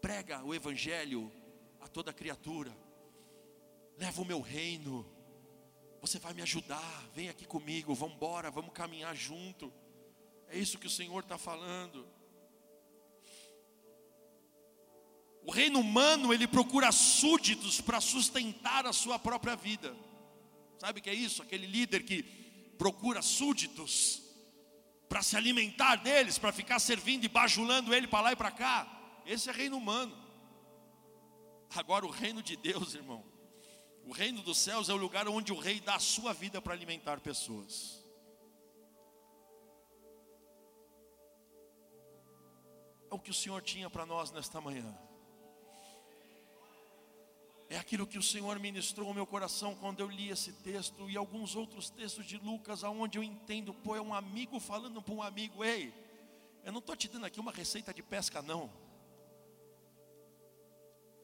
prega 0.00 0.42
o 0.42 0.54
evangelho 0.54 1.30
a 1.78 1.86
toda 1.86 2.12
criatura. 2.12 2.74
Leva 3.98 4.22
o 4.22 4.24
meu 4.24 4.40
reino. 4.40 5.06
Você 6.00 6.18
vai 6.18 6.32
me 6.32 6.40
ajudar. 6.40 7.06
Vem 7.14 7.28
aqui 7.28 7.44
comigo, 7.44 7.94
vamos 7.94 8.16
embora, 8.16 8.50
vamos 8.50 8.72
caminhar 8.72 9.14
junto. 9.14 9.70
É 10.52 10.58
isso 10.58 10.78
que 10.78 10.86
o 10.86 10.90
Senhor 10.90 11.20
está 11.20 11.38
falando. 11.38 12.06
O 15.46 15.50
reino 15.50 15.80
humano, 15.80 16.32
ele 16.32 16.46
procura 16.46 16.92
súditos 16.92 17.80
para 17.80 18.02
sustentar 18.02 18.86
a 18.86 18.92
sua 18.92 19.18
própria 19.18 19.56
vida. 19.56 19.96
Sabe 20.78 21.00
o 21.00 21.02
que 21.02 21.08
é 21.08 21.14
isso? 21.14 21.42
Aquele 21.42 21.66
líder 21.66 22.02
que 22.04 22.22
procura 22.76 23.22
súditos 23.22 24.22
para 25.08 25.22
se 25.22 25.38
alimentar 25.38 25.96
deles, 25.96 26.36
para 26.36 26.52
ficar 26.52 26.78
servindo 26.78 27.24
e 27.24 27.28
bajulando 27.28 27.94
ele 27.94 28.06
para 28.06 28.20
lá 28.20 28.32
e 28.32 28.36
para 28.36 28.50
cá. 28.50 29.22
Esse 29.24 29.48
é 29.48 29.52
reino 29.52 29.78
humano. 29.78 30.14
Agora, 31.74 32.04
o 32.04 32.10
reino 32.10 32.42
de 32.42 32.56
Deus, 32.56 32.94
irmão, 32.94 33.24
o 34.04 34.12
reino 34.12 34.42
dos 34.42 34.58
céus 34.58 34.90
é 34.90 34.92
o 34.92 34.98
lugar 34.98 35.26
onde 35.28 35.50
o 35.50 35.58
rei 35.58 35.80
dá 35.80 35.94
a 35.94 36.00
sua 36.00 36.34
vida 36.34 36.60
para 36.60 36.74
alimentar 36.74 37.20
pessoas. 37.20 38.01
É 43.12 43.14
o 43.14 43.18
que 43.18 43.30
o 43.30 43.34
Senhor 43.34 43.60
tinha 43.60 43.90
para 43.90 44.06
nós 44.06 44.30
nesta 44.30 44.58
manhã. 44.58 44.98
É 47.68 47.76
aquilo 47.76 48.06
que 48.06 48.16
o 48.16 48.22
Senhor 48.22 48.58
ministrou 48.58 49.06
ao 49.06 49.12
meu 49.12 49.26
coração 49.26 49.74
quando 49.74 50.00
eu 50.00 50.08
li 50.08 50.30
esse 50.30 50.50
texto 50.50 51.10
e 51.10 51.16
alguns 51.18 51.54
outros 51.54 51.90
textos 51.90 52.24
de 52.24 52.38
Lucas, 52.38 52.82
aonde 52.82 53.18
eu 53.18 53.22
entendo, 53.22 53.74
pô, 53.74 53.94
é 53.94 54.00
um 54.00 54.14
amigo 54.14 54.58
falando 54.58 55.02
para 55.02 55.12
um 55.12 55.22
amigo, 55.22 55.62
ei, 55.62 55.92
eu 56.64 56.72
não 56.72 56.78
estou 56.78 56.96
te 56.96 57.06
dando 57.06 57.26
aqui 57.26 57.38
uma 57.38 57.52
receita 57.52 57.92
de 57.92 58.02
pesca, 58.02 58.40
não. 58.40 58.72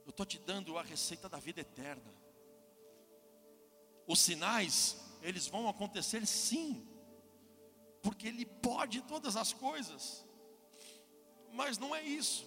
Eu 0.05 0.11
estou 0.11 0.27
te 0.27 0.39
dando 0.39 0.77
a 0.77 0.83
receita 0.83 1.27
da 1.27 1.39
vida 1.39 1.63
eterna. 1.63 2.15
Os 4.07 4.21
sinais, 4.21 5.01
eles 5.23 5.47
vão 5.47 5.67
acontecer 5.67 6.27
sim, 6.27 6.87
porque 8.03 8.29
Ele 8.29 8.45
pode 8.45 9.01
todas 9.01 9.37
as 9.37 9.55
coisas, 9.55 10.28
mas 11.53 11.79
não 11.79 11.95
é 11.95 12.03
isso. 12.03 12.47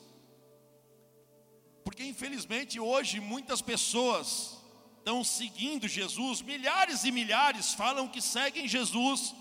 Porque 1.84 2.04
infelizmente 2.04 2.80
hoje 2.80 3.20
muitas 3.20 3.62
pessoas 3.62 4.58
estão 4.98 5.24
seguindo 5.24 5.88
Jesus, 5.88 6.42
milhares 6.42 7.04
e 7.04 7.12
milhares 7.12 7.74
falam 7.74 8.08
que 8.08 8.22
seguem 8.22 8.68
Jesus, 8.68 9.34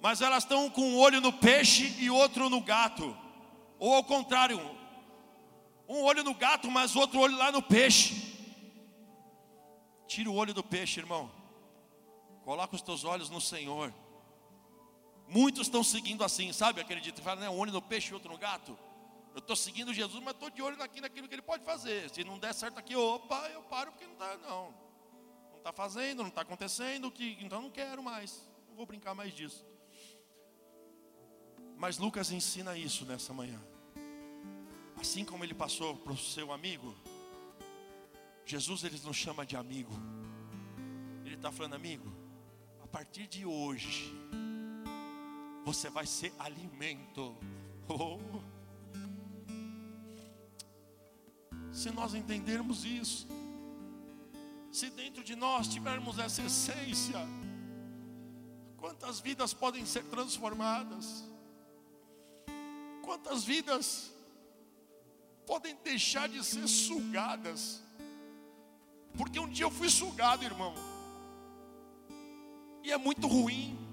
mas 0.00 0.20
elas 0.20 0.42
estão 0.42 0.68
com 0.68 0.82
um 0.82 0.98
olho 0.98 1.20
no 1.20 1.32
peixe 1.32 1.94
e 1.98 2.10
outro 2.10 2.48
no 2.50 2.60
gato, 2.60 3.16
ou 3.78 3.94
ao 3.94 4.04
contrário, 4.04 4.60
um 5.88 6.02
olho 6.02 6.22
no 6.22 6.34
gato, 6.34 6.70
mas 6.70 6.96
outro 6.96 7.20
olho 7.20 7.36
lá 7.36 7.50
no 7.50 7.62
peixe. 7.62 8.36
Tira 10.06 10.30
o 10.30 10.34
olho 10.34 10.52
do 10.52 10.62
peixe, 10.62 11.00
irmão. 11.00 11.30
Coloca 12.44 12.74
os 12.74 12.82
teus 12.82 13.04
olhos 13.04 13.30
no 13.30 13.40
Senhor. 13.40 13.94
Muitos 15.28 15.66
estão 15.66 15.84
seguindo 15.84 16.24
assim, 16.24 16.52
sabe? 16.52 16.80
Acredita, 16.80 17.20
fala, 17.20 17.42
né? 17.42 17.50
Um 17.50 17.58
olho 17.58 17.70
no 17.70 17.82
peixe 17.82 18.10
e 18.10 18.14
outro 18.14 18.32
no 18.32 18.38
gato. 18.38 18.78
Eu 19.34 19.40
estou 19.40 19.54
seguindo 19.54 19.92
Jesus, 19.92 20.22
mas 20.24 20.34
estou 20.34 20.50
de 20.50 20.62
olho 20.62 20.82
aqui 20.82 21.00
naquilo 21.00 21.28
que 21.28 21.34
ele 21.34 21.42
pode 21.42 21.64
fazer. 21.64 22.08
Se 22.10 22.24
não 22.24 22.38
der 22.38 22.54
certo 22.54 22.78
aqui, 22.78 22.96
opa, 22.96 23.48
eu 23.50 23.62
paro 23.62 23.92
porque 23.92 24.06
não 24.06 24.14
está, 24.14 24.36
não. 24.38 24.74
Não 25.50 25.58
está 25.58 25.72
fazendo, 25.72 26.22
não 26.22 26.28
está 26.28 26.40
acontecendo, 26.40 27.10
que, 27.10 27.36
então 27.40 27.60
não 27.60 27.70
quero 27.70 28.02
mais. 28.02 28.42
Não 28.68 28.74
vou 28.74 28.86
brincar 28.86 29.14
mais 29.14 29.34
disso. 29.34 29.64
Mas 31.76 31.98
Lucas 31.98 32.32
ensina 32.32 32.76
isso 32.76 33.04
nessa 33.04 33.32
manhã. 33.32 33.62
Assim 34.96 35.24
como 35.24 35.44
ele 35.44 35.54
passou 35.54 35.94
para 35.96 36.12
o 36.12 36.16
seu 36.16 36.50
amigo, 36.50 36.96
Jesus 38.44 38.82
ele 38.82 38.98
nos 39.04 39.16
chama 39.16 39.46
de 39.46 39.56
amigo. 39.56 39.92
Ele 41.24 41.36
está 41.36 41.52
falando, 41.52 41.74
amigo, 41.74 42.10
a 42.82 42.86
partir 42.86 43.28
de 43.28 43.44
hoje, 43.44 44.12
você 45.68 45.90
vai 45.90 46.06
ser 46.06 46.32
alimento. 46.38 47.36
Oh. 47.86 48.18
Se 51.70 51.90
nós 51.90 52.14
entendermos 52.14 52.86
isso, 52.86 53.28
se 54.72 54.88
dentro 54.88 55.22
de 55.22 55.36
nós 55.36 55.68
tivermos 55.68 56.18
essa 56.18 56.40
essência, 56.40 57.18
quantas 58.78 59.20
vidas 59.20 59.52
podem 59.52 59.84
ser 59.84 60.04
transformadas, 60.04 61.22
quantas 63.02 63.44
vidas 63.44 64.10
podem 65.46 65.76
deixar 65.84 66.30
de 66.30 66.42
ser 66.42 66.66
sugadas, 66.66 67.82
porque 69.18 69.38
um 69.38 69.50
dia 69.50 69.66
eu 69.66 69.70
fui 69.70 69.90
sugado, 69.90 70.42
irmão, 70.44 70.74
e 72.82 72.90
é 72.90 72.96
muito 72.96 73.26
ruim 73.26 73.87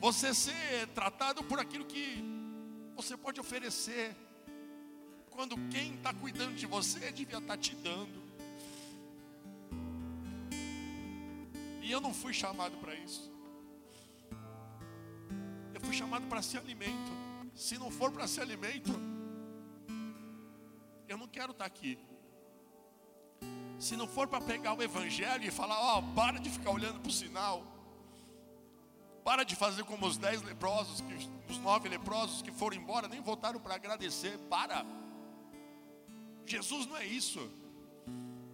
você 0.00 0.34
ser 0.34 0.86
tratado 0.94 1.42
por 1.44 1.58
aquilo 1.58 1.84
que 1.84 2.22
você 2.94 3.16
pode 3.16 3.40
oferecer, 3.40 4.16
quando 5.30 5.56
quem 5.68 5.94
está 5.94 6.14
cuidando 6.14 6.54
de 6.54 6.66
você 6.66 7.12
devia 7.12 7.38
estar 7.38 7.40
tá 7.40 7.56
te 7.56 7.74
dando. 7.76 8.24
E 11.82 11.92
eu 11.92 12.00
não 12.00 12.12
fui 12.12 12.32
chamado 12.32 12.76
para 12.78 12.94
isso. 12.94 13.30
Eu 15.74 15.80
fui 15.80 15.94
chamado 15.94 16.26
para 16.26 16.40
ser 16.40 16.58
alimento. 16.58 17.12
Se 17.54 17.78
não 17.78 17.90
for 17.90 18.10
para 18.10 18.26
ser 18.26 18.40
alimento, 18.40 18.92
eu 21.06 21.16
não 21.18 21.28
quero 21.28 21.52
estar 21.52 21.64
tá 21.64 21.66
aqui. 21.66 21.98
Se 23.78 23.94
não 23.94 24.08
for 24.08 24.26
para 24.26 24.40
pegar 24.40 24.72
o 24.72 24.82
evangelho 24.82 25.44
e 25.44 25.50
falar, 25.50 25.78
ó, 25.78 25.98
oh, 25.98 26.14
para 26.14 26.40
de 26.40 26.48
ficar 26.48 26.70
olhando 26.70 26.98
para 26.98 27.10
o 27.10 27.12
sinal. 27.12 27.75
Para 29.26 29.42
de 29.42 29.56
fazer 29.56 29.82
como 29.82 30.06
os 30.06 30.16
dez 30.16 30.40
leprosos, 30.40 31.02
os 31.50 31.58
nove 31.58 31.88
leprosos 31.88 32.42
que 32.42 32.52
foram 32.52 32.76
embora, 32.76 33.08
nem 33.08 33.20
voltaram 33.20 33.58
para 33.58 33.74
agradecer. 33.74 34.38
Para. 34.48 34.86
Jesus 36.46 36.86
não 36.86 36.96
é 36.96 37.04
isso. 37.04 37.40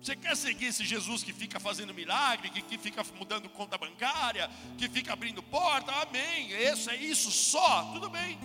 Você 0.00 0.16
quer 0.16 0.34
seguir 0.34 0.64
esse 0.68 0.82
Jesus 0.82 1.22
que 1.22 1.30
fica 1.30 1.60
fazendo 1.60 1.92
milagre, 1.92 2.48
que, 2.48 2.62
que 2.62 2.78
fica 2.78 3.04
mudando 3.18 3.50
conta 3.50 3.76
bancária, 3.76 4.48
que 4.78 4.88
fica 4.88 5.12
abrindo 5.12 5.42
porta? 5.42 5.92
Amém. 5.92 6.50
Isso 6.52 6.88
é 6.88 6.96
isso 6.96 7.30
só. 7.30 7.92
Tudo 7.92 8.08
bem. 8.08 8.38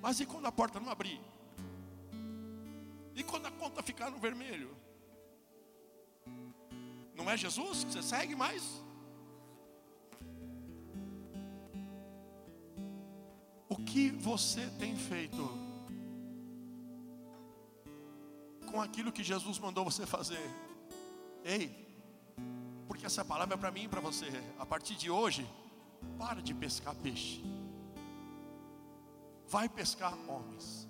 Mas 0.00 0.20
e 0.20 0.26
quando 0.26 0.46
a 0.46 0.52
porta 0.52 0.78
não 0.78 0.90
abrir? 0.92 1.20
E 3.16 3.24
quando 3.24 3.46
a 3.46 3.50
conta 3.50 3.82
ficar 3.82 4.12
no 4.12 4.18
vermelho? 4.18 4.76
Não 7.16 7.28
é 7.28 7.36
Jesus 7.36 7.82
que 7.82 7.90
você 7.90 8.02
segue 8.04 8.36
mais? 8.36 8.85
O 13.68 13.76
que 13.76 14.10
você 14.10 14.70
tem 14.78 14.96
feito 14.96 15.42
com 18.70 18.80
aquilo 18.80 19.10
que 19.10 19.24
Jesus 19.24 19.58
mandou 19.58 19.84
você 19.84 20.06
fazer? 20.06 20.50
Ei, 21.44 21.86
porque 22.86 23.06
essa 23.06 23.24
palavra 23.24 23.54
é 23.54 23.58
para 23.58 23.72
mim 23.72 23.84
e 23.84 23.88
para 23.88 24.00
você. 24.00 24.26
A 24.58 24.64
partir 24.64 24.94
de 24.94 25.10
hoje, 25.10 25.48
para 26.16 26.40
de 26.40 26.54
pescar 26.54 26.94
peixe. 26.94 27.42
Vai 29.48 29.68
pescar 29.68 30.16
homens. 30.28 30.88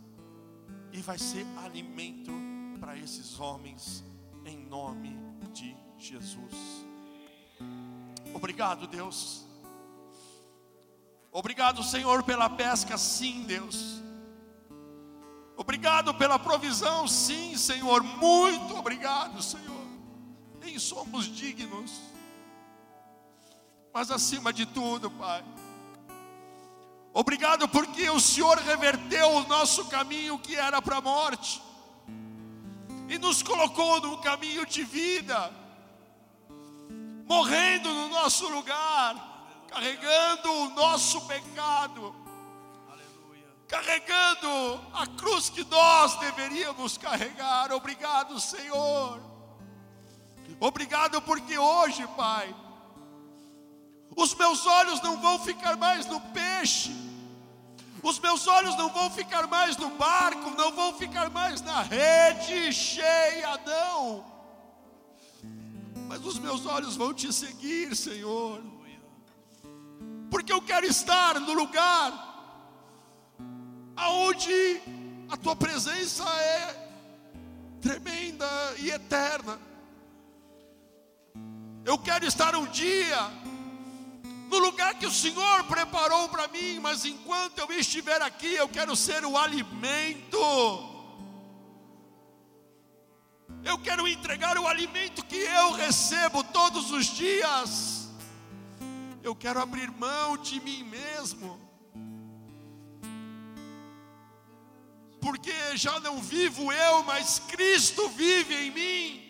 E 0.93 1.01
vai 1.01 1.19
ser 1.19 1.47
alimento 1.65 2.33
para 2.79 2.97
esses 2.97 3.41
homens 3.41 4.05
em 4.45 4.57
nome 4.57 5.19
de 5.53 5.75
Jesus. 5.99 6.85
Obrigado, 8.35 8.87
Deus 8.87 9.46
Obrigado, 11.39 11.83
Senhor, 11.83 12.23
pela 12.23 12.49
pesca, 12.49 12.97
sim, 12.97 13.43
Deus. 13.43 14.01
Obrigado 15.55 16.15
pela 16.15 16.39
provisão, 16.39 17.07
sim, 17.07 17.59
Senhor. 17.59 18.03
Muito 18.03 18.75
obrigado, 18.75 19.43
Senhor. 19.43 19.87
Nem 20.59 20.79
somos 20.79 21.27
dignos. 21.27 21.93
Mas 23.93 24.11
acima 24.11 24.51
de 24.51 24.65
tudo, 24.65 25.11
Pai. 25.11 25.45
Obrigado 27.13 27.69
porque 27.69 28.09
o 28.09 28.19
Senhor 28.19 28.57
reverteu 28.57 29.29
o 29.33 29.47
nosso 29.47 29.85
caminho 29.91 30.39
que 30.39 30.57
era 30.57 30.81
para 30.81 30.97
a 30.97 31.03
morte 31.03 31.61
e 33.11 33.19
nos 33.19 33.43
colocou 33.43 34.01
no 34.01 34.17
caminho 34.23 34.65
de 34.65 34.83
vida, 34.85 35.53
morrendo 37.29 37.93
no 37.93 38.09
nosso 38.09 38.49
lugar 38.49 39.36
carregando 39.77 40.51
o 40.51 40.71
nosso 40.71 41.21
pecado, 41.23 42.15
Aleluia. 42.89 43.47
carregando 43.69 44.81
a 44.95 45.07
cruz 45.07 45.51
que 45.51 45.63
nós 45.65 46.17
deveríamos 46.19 46.97
carregar. 46.97 47.71
Obrigado, 47.73 48.41
Senhor. 48.41 49.21
Obrigado 50.59 51.21
porque 51.21 51.59
hoje, 51.59 52.07
Pai, 52.17 52.57
os 54.17 54.35
meus 54.35 54.67
olhos 54.67 55.03
não 55.03 55.21
vão 55.21 55.39
ficar 55.41 55.77
mais 55.77 56.07
no 56.07 56.23
peixe, 56.33 56.91
os 58.03 58.19
meus 58.19 58.47
olhos 58.47 58.75
não 58.77 58.89
vão 58.89 59.11
ficar 59.11 59.47
mais 59.47 59.77
no 59.77 59.91
barco, 59.91 60.51
não 60.53 60.73
vão 60.73 60.95
ficar 60.95 61.29
mais 61.29 61.61
na 61.61 61.83
rede 61.83 62.73
cheia, 62.73 63.61
não. 63.67 64.25
Mas 66.09 66.25
os 66.25 66.39
meus 66.39 66.65
olhos 66.65 66.97
vão 66.97 67.13
te 67.13 67.31
seguir, 67.31 67.95
Senhor 67.95 68.76
porque 70.31 70.53
eu 70.53 70.61
quero 70.61 70.87
estar 70.87 71.41
no 71.41 71.53
lugar 71.53 72.27
aonde 73.97 74.81
a 75.29 75.37
tua 75.37 75.57
presença 75.57 76.25
é 76.25 76.89
tremenda 77.81 78.47
e 78.79 78.91
eterna. 78.91 79.59
Eu 81.85 81.99
quero 81.99 82.27
estar 82.27 82.55
um 82.57 82.67
dia 82.67 83.19
no 84.51 84.59
lugar 84.59 84.95
que 84.95 85.07
o 85.07 85.11
Senhor 85.11 85.65
preparou 85.65 86.29
para 86.29 86.49
mim, 86.49 86.79
mas 86.81 87.05
enquanto 87.05 87.59
eu 87.59 87.73
estiver 87.73 88.21
aqui, 88.23 88.55
eu 88.55 88.69
quero 88.69 88.95
ser 88.97 89.25
o 89.25 89.37
alimento. 89.37 90.39
Eu 93.65 93.79
quero 93.79 94.07
entregar 94.07 94.59
o 94.59 94.67
alimento 94.67 95.25
que 95.25 95.37
eu 95.37 95.73
recebo 95.73 96.43
todos 96.45 96.91
os 96.91 97.07
dias 97.07 97.96
eu 99.27 99.35
quero 99.35 99.61
abrir 99.61 99.91
mão 99.91 100.37
de 100.37 100.61
mim 100.61 100.85
mesmo, 100.85 101.59
porque 105.21 105.77
já 105.77 105.99
não 105.99 106.21
vivo 106.21 106.73
eu, 106.73 107.03
mas 107.03 107.41
Cristo 107.41 108.09
vive 108.11 108.55
em 108.55 108.71
mim. 108.71 109.23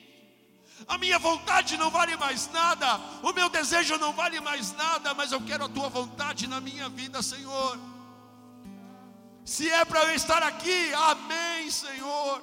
A 0.86 0.98
minha 0.98 1.18
vontade 1.18 1.78
não 1.78 1.90
vale 1.90 2.14
mais 2.16 2.46
nada, 2.50 3.00
o 3.22 3.32
meu 3.32 3.48
desejo 3.48 3.96
não 3.96 4.12
vale 4.12 4.38
mais 4.38 4.70
nada, 4.72 5.14
mas 5.14 5.32
eu 5.32 5.40
quero 5.40 5.64
a 5.64 5.68
tua 5.68 5.88
vontade 5.88 6.46
na 6.46 6.60
minha 6.60 6.90
vida, 6.90 7.22
Senhor. 7.22 7.78
Se 9.46 9.70
é 9.70 9.82
para 9.86 10.02
eu 10.04 10.14
estar 10.14 10.42
aqui, 10.42 10.92
amém, 10.92 11.70
Senhor. 11.70 12.42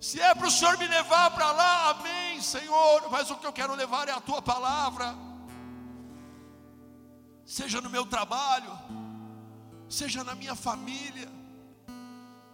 Se 0.00 0.18
é 0.18 0.34
para 0.34 0.46
o 0.46 0.50
Senhor 0.50 0.78
me 0.78 0.86
levar 0.86 1.30
para 1.32 1.52
lá, 1.52 1.90
amém, 1.90 2.40
Senhor. 2.40 3.10
Mas 3.10 3.30
o 3.30 3.36
que 3.36 3.46
eu 3.46 3.52
quero 3.52 3.74
levar 3.74 4.08
é 4.08 4.12
a 4.12 4.20
tua 4.20 4.40
palavra 4.40 5.25
seja 7.46 7.80
no 7.80 7.88
meu 7.88 8.04
trabalho, 8.04 8.76
seja 9.88 10.24
na 10.24 10.34
minha 10.34 10.56
família, 10.56 11.30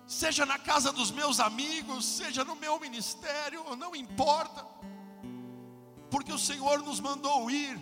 seja 0.06 0.44
na 0.44 0.58
casa 0.58 0.92
dos 0.92 1.10
meus 1.10 1.40
amigos, 1.40 2.04
seja 2.04 2.44
no 2.44 2.54
meu 2.54 2.78
ministério, 2.78 3.74
não 3.74 3.96
importa, 3.96 4.66
porque 6.10 6.30
o 6.30 6.38
Senhor 6.38 6.80
nos 6.82 7.00
mandou 7.00 7.50
ir, 7.50 7.80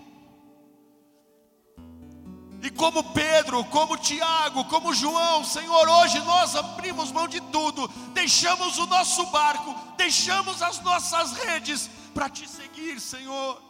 E 2.63 2.69
como 2.69 3.03
Pedro, 3.15 3.65
como 3.65 3.97
Tiago, 3.97 4.67
como 4.67 4.93
João, 4.93 5.43
Senhor, 5.43 5.89
hoje 5.89 6.19
nós 6.21 6.55
abrimos 6.55 7.11
mão 7.11 7.27
de 7.27 7.41
tudo, 7.41 7.89
deixamos 8.13 8.77
o 8.77 8.87
nosso 8.87 9.25
barco, 9.27 9.75
deixamos 9.97 10.61
as 10.61 10.79
nossas 10.81 11.33
redes 11.33 11.89
para 12.13 12.29
te 12.29 12.47
seguir, 12.47 13.01
Senhor. 13.01 13.70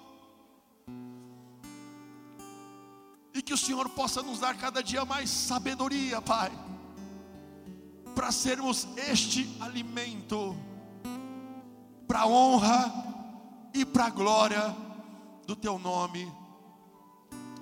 E 3.33 3.41
que 3.43 3.55
o 3.55 3.59
Senhor 3.59 3.89
possa 3.91 4.23
nos 4.23 4.41
dar 4.41 4.57
cada 4.57 4.83
dia 4.83 5.05
mais 5.05 5.31
sabedoria, 5.31 6.21
Pai, 6.21 6.51
para 8.15 8.33
sermos 8.33 8.89
este 8.97 9.57
alimento, 9.61 10.57
para 12.07 12.21
a 12.21 12.27
honra 12.27 12.93
e 13.73 13.85
para 13.85 14.07
a 14.07 14.11
glória 14.11 14.77
do 15.47 15.55
Teu 15.55 15.79
nome. 15.79 16.31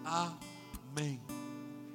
Amém. 0.04 1.27